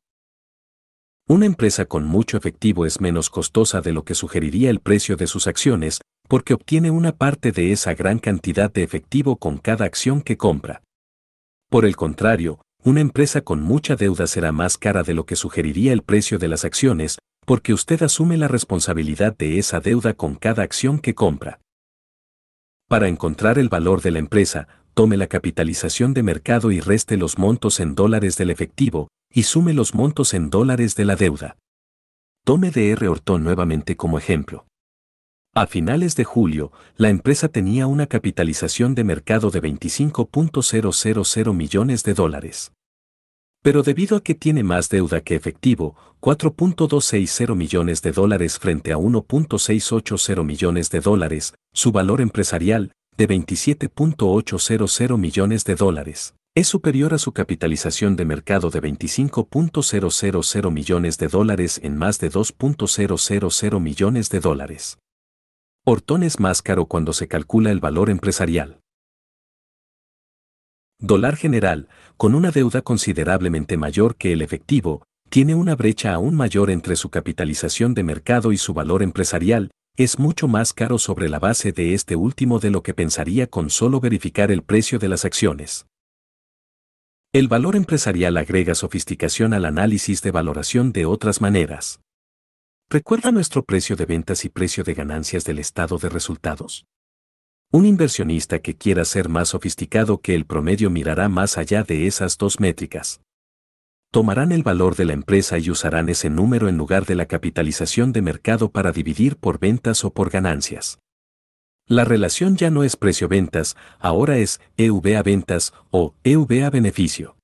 Una 1.29 1.47
empresa 1.47 1.87
con 1.87 2.05
mucho 2.05 2.37
efectivo 2.37 2.85
es 2.85 3.01
menos 3.01 3.31
costosa 3.31 3.81
de 3.81 3.93
lo 3.93 4.05
que 4.05 4.15
sugeriría 4.15 4.69
el 4.69 4.81
precio 4.81 5.17
de 5.17 5.27
sus 5.27 5.47
acciones, 5.47 6.01
porque 6.29 6.55
obtiene 6.55 6.91
una 6.91 7.13
parte 7.13 7.53
de 7.53 7.73
esa 7.73 7.95
gran 7.95 8.19
cantidad 8.19 8.71
de 8.71 8.83
efectivo 8.83 9.37
con 9.37 9.57
cada 9.57 9.87
acción 9.87 10.21
que 10.21 10.37
compra. 10.37 10.83
Por 11.71 11.87
el 11.87 11.97
contrario, 11.97 12.61
una 12.85 13.01
empresa 13.01 13.41
con 13.41 13.63
mucha 13.63 13.97
deuda 13.97 14.27
será 14.27 14.53
más 14.53 14.77
cara 14.77 15.03
de 15.03 15.15
lo 15.15 15.25
que 15.25 15.37
sugeriría 15.37 15.93
el 15.93 16.03
precio 16.03 16.39
de 16.39 16.49
las 16.49 16.65
acciones, 16.65 17.19
porque 17.47 17.73
usted 17.73 18.03
asume 18.03 18.37
la 18.37 18.49
responsabilidad 18.49 19.35
de 19.35 19.59
esa 19.59 19.81
deuda 19.81 20.13
con 20.13 20.35
cada 20.35 20.63
acción 20.65 20.99
que 20.99 21.15
compra. 21.15 21.61
Para 22.89 23.09
encontrar 23.09 23.59
el 23.59 23.71
valor 23.71 24.03
de 24.03 24.11
la 24.11 24.19
empresa, 24.19 24.69
tome 24.95 25.17
la 25.17 25.29
capitalización 25.29 26.13
de 26.13 26.23
mercado 26.23 26.71
y 26.73 26.81
reste 26.81 27.17
los 27.17 27.39
montos 27.39 27.81
en 27.81 27.95
dólares 27.95 28.37
del 28.37 28.51
efectivo, 28.51 29.09
y 29.33 29.45
sume 29.45 29.73
los 29.75 29.95
montos 29.95 30.35
en 30.35 30.51
dólares 30.51 30.97
de 30.97 31.05
la 31.05 31.17
deuda. 31.17 31.57
Tome 32.45 32.71
DR 32.71 33.09
Horton 33.09 33.43
nuevamente 33.45 33.97
como 33.97 34.19
ejemplo. 34.19 34.67
A 35.55 35.67
finales 35.67 36.17
de 36.17 36.25
julio, 36.25 36.73
la 36.97 37.09
empresa 37.09 37.49
tenía 37.49 37.87
una 37.87 38.07
capitalización 38.07 38.95
de 38.95 39.05
mercado 39.05 39.51
de 39.51 39.63
25.000 39.63 41.55
millones 41.55 42.03
de 42.03 42.15
dólares. 42.15 42.73
Pero 43.67 43.83
debido 43.83 44.17
a 44.17 44.23
que 44.23 44.37
tiene 44.37 44.63
más 44.63 44.89
deuda 44.91 45.23
que 45.23 45.35
efectivo, 45.35 45.97
4.260 46.21 47.57
millones 47.57 48.01
de 48.01 48.13
dólares 48.13 48.61
frente 48.61 48.93
a 48.93 48.97
1.680 48.97 50.45
millones 50.45 50.89
de 50.89 51.01
dólares, 51.01 51.53
su 51.73 51.91
valor 51.91 52.21
empresarial, 52.21 52.93
de 53.17 53.27
27.800 53.29 55.19
millones 55.19 55.65
de 55.65 55.75
dólares, 55.75 56.37
es 56.55 56.69
superior 56.69 57.13
a 57.13 57.19
su 57.19 57.33
capitalización 57.33 58.15
de 58.15 58.25
mercado 58.25 58.71
de 58.71 58.81
25.000 58.81 60.71
millones 60.71 61.19
de 61.19 61.27
dólares 61.27 61.81
en 61.83 61.97
más 61.97 62.21
de 62.21 62.31
2.000 62.31 63.81
millones 63.81 64.31
de 64.31 64.39
dólares. 64.39 64.99
Hortón 65.85 66.23
es 66.23 66.39
más 66.39 66.63
caro 66.63 66.87
cuando 66.87 67.13
se 67.13 67.27
calcula 67.27 67.73
el 67.73 67.81
valor 67.81 68.11
empresarial. 68.11 68.79
Dólar 70.99 71.37
general, 71.37 71.89
con 72.17 72.35
una 72.35 72.51
deuda 72.51 72.81
considerablemente 72.81 73.77
mayor 73.77 74.17
que 74.17 74.33
el 74.33 74.41
efectivo, 74.41 75.05
tiene 75.29 75.55
una 75.55 75.77
brecha 75.77 76.15
aún 76.15 76.35
mayor 76.35 76.71
entre 76.71 76.97
su 76.97 77.11
capitalización 77.11 77.93
de 77.93 78.03
mercado 78.03 78.51
y 78.51 78.57
su 78.57 78.73
valor 78.73 79.03
empresarial, 79.03 79.71
es 79.99 80.19
mucho 80.19 80.49
más 80.49 80.73
caro 80.73 80.99
sobre 80.99 81.29
la 81.29 81.39
base 81.39 81.73
de 81.73 81.93
este 81.93 82.17
último 82.17 82.61
de 82.61 82.71
lo 82.71 82.83
que 82.83 82.95
pensaría 82.95 83.47
con 83.47 83.69
solo 83.69 84.01
verificar 84.01 84.51
el 84.51 84.63
precio 84.63 84.99
de 84.99 85.09
las 85.09 85.27
acciones. 85.27 85.87
El 87.33 87.49
valor 87.49 87.77
empresarial 87.77 88.39
agrega 88.39 88.75
sofisticación 88.75 89.53
al 89.53 89.67
análisis 89.67 90.23
de 90.23 90.31
valoración 90.31 90.93
de 90.93 91.05
otras 91.05 91.43
maneras. 91.43 92.01
¿Recuerda 92.89 93.33
nuestro 93.33 93.65
precio 93.65 93.97
de 93.97 94.07
ventas 94.07 94.47
y 94.47 94.49
precio 94.49 94.83
de 94.83 94.95
ganancias 94.95 95.45
del 95.45 95.59
estado 95.59 95.99
de 95.99 96.09
resultados? 96.09 96.87
Un 97.73 97.85
inversionista 97.85 98.61
que 98.61 98.77
quiera 98.77 99.05
ser 99.05 99.29
más 99.29 99.49
sofisticado 99.49 100.21
que 100.21 100.35
el 100.35 100.47
promedio 100.47 100.89
mirará 100.89 101.29
más 101.29 101.59
allá 101.59 101.83
de 101.83 102.07
esas 102.07 102.39
dos 102.39 102.61
métricas. 102.61 103.21
tomarán 104.13 104.51
el 104.53 104.63
valor 104.63 104.97
de 104.97 105.05
la 105.05 105.13
empresa 105.13 105.59
y 105.59 105.69
usarán 105.69 106.09
ese 106.09 106.31
número 106.31 106.69
en 106.69 106.79
lugar 106.79 107.05
de 107.05 107.17
la 107.17 107.27
capitalización 107.27 108.13
de 108.13 108.23
mercado 108.23 108.71
para 108.71 108.93
dividir 108.93 109.37
por 109.37 109.59
ventas 109.59 110.05
o 110.05 110.11
por 110.11 110.31
ganancias. 110.31 110.99
La 111.87 112.05
relación 112.05 112.57
ya 112.57 112.71
no 112.71 112.83
es 112.83 112.97
precio-ventas, 112.97 113.77
ahora 113.99 114.39
es 114.39 114.61
EV 114.79 115.19
a 115.19 115.23
ventas 115.23 115.75
o 115.91 116.15
EV 116.25 116.65
a 116.65 116.71
beneficio. 116.71 117.37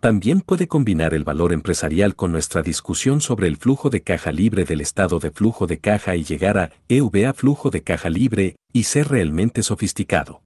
También 0.00 0.40
puede 0.40 0.66
combinar 0.66 1.12
el 1.12 1.24
valor 1.24 1.52
empresarial 1.52 2.16
con 2.16 2.32
nuestra 2.32 2.62
discusión 2.62 3.20
sobre 3.20 3.48
el 3.48 3.58
flujo 3.58 3.90
de 3.90 4.00
caja 4.00 4.32
libre 4.32 4.64
del 4.64 4.80
estado 4.80 5.18
de 5.18 5.30
flujo 5.30 5.66
de 5.66 5.78
caja 5.78 6.16
y 6.16 6.24
llegar 6.24 6.56
a 6.56 6.70
EV 6.88 7.26
a 7.28 7.34
flujo 7.34 7.68
de 7.68 7.82
caja 7.82 8.08
libre 8.08 8.56
y 8.72 8.84
ser 8.84 9.08
realmente 9.08 9.62
sofisticado. 9.62 10.42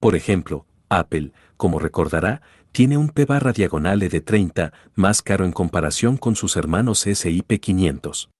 Por 0.00 0.16
ejemplo, 0.16 0.66
Apple, 0.88 1.32
como 1.56 1.78
recordará, 1.78 2.42
tiene 2.72 2.96
un 2.96 3.10
P 3.10 3.24
barra 3.24 3.52
diagonal 3.52 4.02
e 4.02 4.08
de 4.08 4.20
30, 4.20 4.72
más 4.96 5.22
caro 5.22 5.44
en 5.44 5.52
comparación 5.52 6.16
con 6.16 6.34
sus 6.34 6.56
hermanos 6.56 7.00
SIP 7.00 7.60
500. 7.60 8.30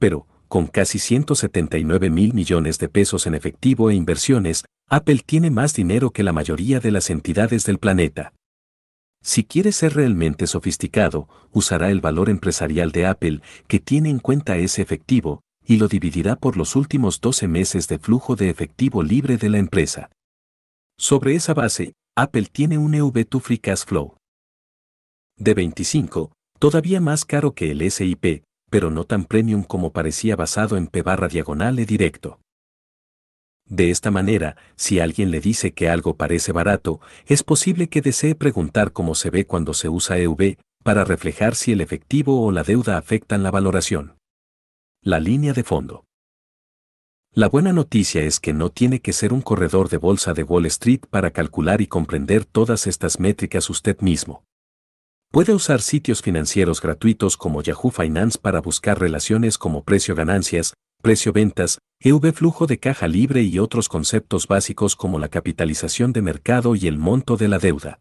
Pero, 0.00 0.26
con 0.48 0.66
casi 0.66 0.98
179 0.98 2.10
mil 2.10 2.34
millones 2.34 2.78
de 2.78 2.88
pesos 2.88 3.28
en 3.28 3.36
efectivo 3.36 3.90
e 3.90 3.94
inversiones, 3.94 4.64
Apple 4.88 5.22
tiene 5.24 5.52
más 5.52 5.74
dinero 5.74 6.10
que 6.10 6.24
la 6.24 6.32
mayoría 6.32 6.80
de 6.80 6.90
las 6.90 7.10
entidades 7.10 7.64
del 7.64 7.78
planeta. 7.78 8.32
Si 9.22 9.44
quiere 9.44 9.72
ser 9.72 9.94
realmente 9.94 10.46
sofisticado, 10.46 11.28
usará 11.52 11.90
el 11.90 12.00
valor 12.00 12.30
empresarial 12.30 12.92
de 12.92 13.06
Apple, 13.06 13.40
que 13.66 13.80
tiene 13.80 14.10
en 14.10 14.18
cuenta 14.18 14.56
ese 14.56 14.82
efectivo, 14.82 15.42
y 15.66 15.76
lo 15.76 15.88
dividirá 15.88 16.36
por 16.36 16.56
los 16.56 16.76
últimos 16.76 17.20
12 17.20 17.48
meses 17.48 17.88
de 17.88 17.98
flujo 17.98 18.36
de 18.36 18.48
efectivo 18.48 19.02
libre 19.02 19.36
de 19.36 19.50
la 19.50 19.58
empresa. 19.58 20.10
Sobre 20.98 21.34
esa 21.34 21.54
base, 21.54 21.92
Apple 22.16 22.46
tiene 22.50 22.78
un 22.78 22.94
EV2 22.94 23.40
Free 23.40 23.58
Cash 23.58 23.84
Flow 23.84 24.16
de 25.38 25.54
25, 25.54 26.32
todavía 26.58 27.00
más 27.00 27.24
caro 27.24 27.54
que 27.54 27.70
el 27.70 27.88
SIP, 27.90 28.42
pero 28.70 28.90
no 28.90 29.04
tan 29.04 29.24
premium 29.24 29.62
como 29.62 29.92
parecía 29.92 30.34
basado 30.34 30.76
en 30.76 30.88
P 30.88 31.02
barra 31.02 31.28
diagonal 31.28 31.78
e 31.78 31.86
directo. 31.86 32.40
De 33.68 33.90
esta 33.90 34.10
manera, 34.10 34.56
si 34.76 34.98
alguien 34.98 35.30
le 35.30 35.40
dice 35.40 35.72
que 35.72 35.88
algo 35.88 36.16
parece 36.16 36.52
barato, 36.52 37.00
es 37.26 37.42
posible 37.42 37.88
que 37.88 38.00
desee 38.00 38.34
preguntar 38.34 38.92
cómo 38.92 39.14
se 39.14 39.30
ve 39.30 39.46
cuando 39.46 39.74
se 39.74 39.88
usa 39.88 40.18
EV, 40.18 40.56
para 40.82 41.04
reflejar 41.04 41.54
si 41.54 41.72
el 41.72 41.82
efectivo 41.82 42.44
o 42.46 42.50
la 42.50 42.62
deuda 42.62 42.96
afectan 42.96 43.42
la 43.42 43.50
valoración. 43.50 44.16
La 45.02 45.20
línea 45.20 45.52
de 45.52 45.64
fondo. 45.64 46.06
La 47.34 47.48
buena 47.48 47.74
noticia 47.74 48.22
es 48.22 48.40
que 48.40 48.54
no 48.54 48.70
tiene 48.70 49.00
que 49.00 49.12
ser 49.12 49.34
un 49.34 49.42
corredor 49.42 49.90
de 49.90 49.98
bolsa 49.98 50.32
de 50.32 50.44
Wall 50.44 50.66
Street 50.66 51.00
para 51.10 51.30
calcular 51.30 51.82
y 51.82 51.86
comprender 51.86 52.46
todas 52.46 52.86
estas 52.86 53.20
métricas 53.20 53.68
usted 53.68 54.00
mismo. 54.00 54.44
Puede 55.30 55.52
usar 55.52 55.82
sitios 55.82 56.22
financieros 56.22 56.80
gratuitos 56.80 57.36
como 57.36 57.62
Yahoo 57.62 57.90
Finance 57.90 58.38
para 58.38 58.62
buscar 58.62 58.98
relaciones 58.98 59.58
como 59.58 59.84
precio-ganancias, 59.84 60.72
precio-ventas, 61.00 61.78
EV 62.00 62.32
flujo 62.32 62.66
de 62.66 62.78
caja 62.78 63.08
libre 63.08 63.42
y 63.42 63.58
otros 63.58 63.88
conceptos 63.88 64.46
básicos 64.46 64.96
como 64.96 65.18
la 65.18 65.28
capitalización 65.28 66.12
de 66.12 66.22
mercado 66.22 66.74
y 66.74 66.86
el 66.86 66.98
monto 66.98 67.36
de 67.36 67.48
la 67.48 67.58
deuda. 67.58 68.00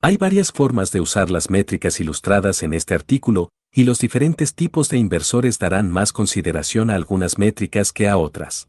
Hay 0.00 0.16
varias 0.16 0.52
formas 0.52 0.92
de 0.92 1.00
usar 1.00 1.30
las 1.30 1.50
métricas 1.50 1.98
ilustradas 2.00 2.62
en 2.62 2.72
este 2.72 2.94
artículo, 2.94 3.50
y 3.72 3.84
los 3.84 3.98
diferentes 3.98 4.54
tipos 4.54 4.88
de 4.88 4.98
inversores 4.98 5.58
darán 5.58 5.90
más 5.90 6.12
consideración 6.12 6.90
a 6.90 6.94
algunas 6.94 7.38
métricas 7.38 7.92
que 7.92 8.08
a 8.08 8.16
otras. 8.16 8.68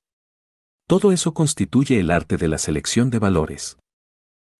Todo 0.87 1.11
eso 1.11 1.33
constituye 1.33 1.99
el 1.99 2.09
arte 2.09 2.37
de 2.37 2.47
la 2.47 2.57
selección 2.57 3.11
de 3.11 3.19
valores. 3.19 3.77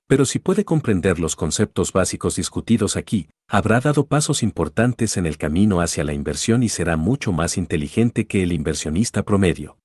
Pero 0.09 0.25
si 0.25 0.39
puede 0.39 0.65
comprender 0.65 1.19
los 1.19 1.35
conceptos 1.35 1.93
básicos 1.93 2.35
discutidos 2.35 2.97
aquí, 2.97 3.29
habrá 3.47 3.79
dado 3.79 4.07
pasos 4.07 4.41
importantes 4.41 5.17
en 5.17 5.27
el 5.27 5.37
camino 5.37 5.81
hacia 5.81 6.03
la 6.03 6.13
inversión 6.13 6.63
y 6.63 6.69
será 6.69 6.97
mucho 6.97 7.31
más 7.31 7.59
inteligente 7.59 8.25
que 8.25 8.41
el 8.41 8.51
inversionista 8.51 9.21
promedio. 9.21 9.77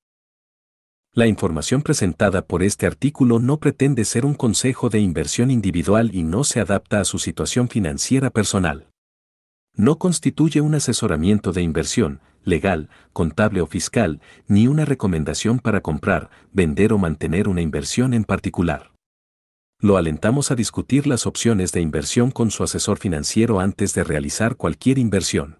La 1.13 1.27
información 1.27 1.83
presentada 1.83 2.47
por 2.47 2.63
este 2.63 2.87
artículo 2.87 3.39
no 3.39 3.59
pretende 3.59 4.07
ser 4.07 4.25
un 4.25 4.33
consejo 4.33 4.89
de 4.89 4.99
inversión 4.99 5.51
individual 5.51 6.15
y 6.15 6.23
no 6.23 6.43
se 6.43 6.59
adapta 6.59 7.01
a 7.01 7.05
su 7.05 7.19
situación 7.19 7.69
financiera 7.69 8.31
personal. 8.31 8.89
No 9.75 9.99
constituye 9.99 10.63
un 10.63 10.75
asesoramiento 10.75 11.53
de 11.53 11.61
inversión, 11.61 12.21
legal, 12.45 12.89
contable 13.13 13.61
o 13.61 13.67
fiscal, 13.67 14.23
ni 14.49 14.69
una 14.69 14.87
recomendación 14.87 15.59
para 15.59 15.83
comprar, 15.83 16.31
vender 16.51 16.95
o 16.95 16.99
mantener 16.99 17.47
una 17.47 17.61
inversión 17.61 18.15
en 18.15 18.25
particular 18.25 18.94
lo 19.85 19.99
alentamos 19.99 20.51
a 20.51 20.55
discutir 20.55 21.07
las 21.07 21.27
opciones 21.27 21.71
de 21.73 21.83
inversión 21.83 22.31
con 22.31 22.51
su 22.51 22.63
asesor 22.63 22.97
financiero 22.97 23.61
antes 23.61 23.93
de 23.93 24.03
realizar 24.03 24.57
cualquier 24.57 24.97
inversión. 24.97 25.59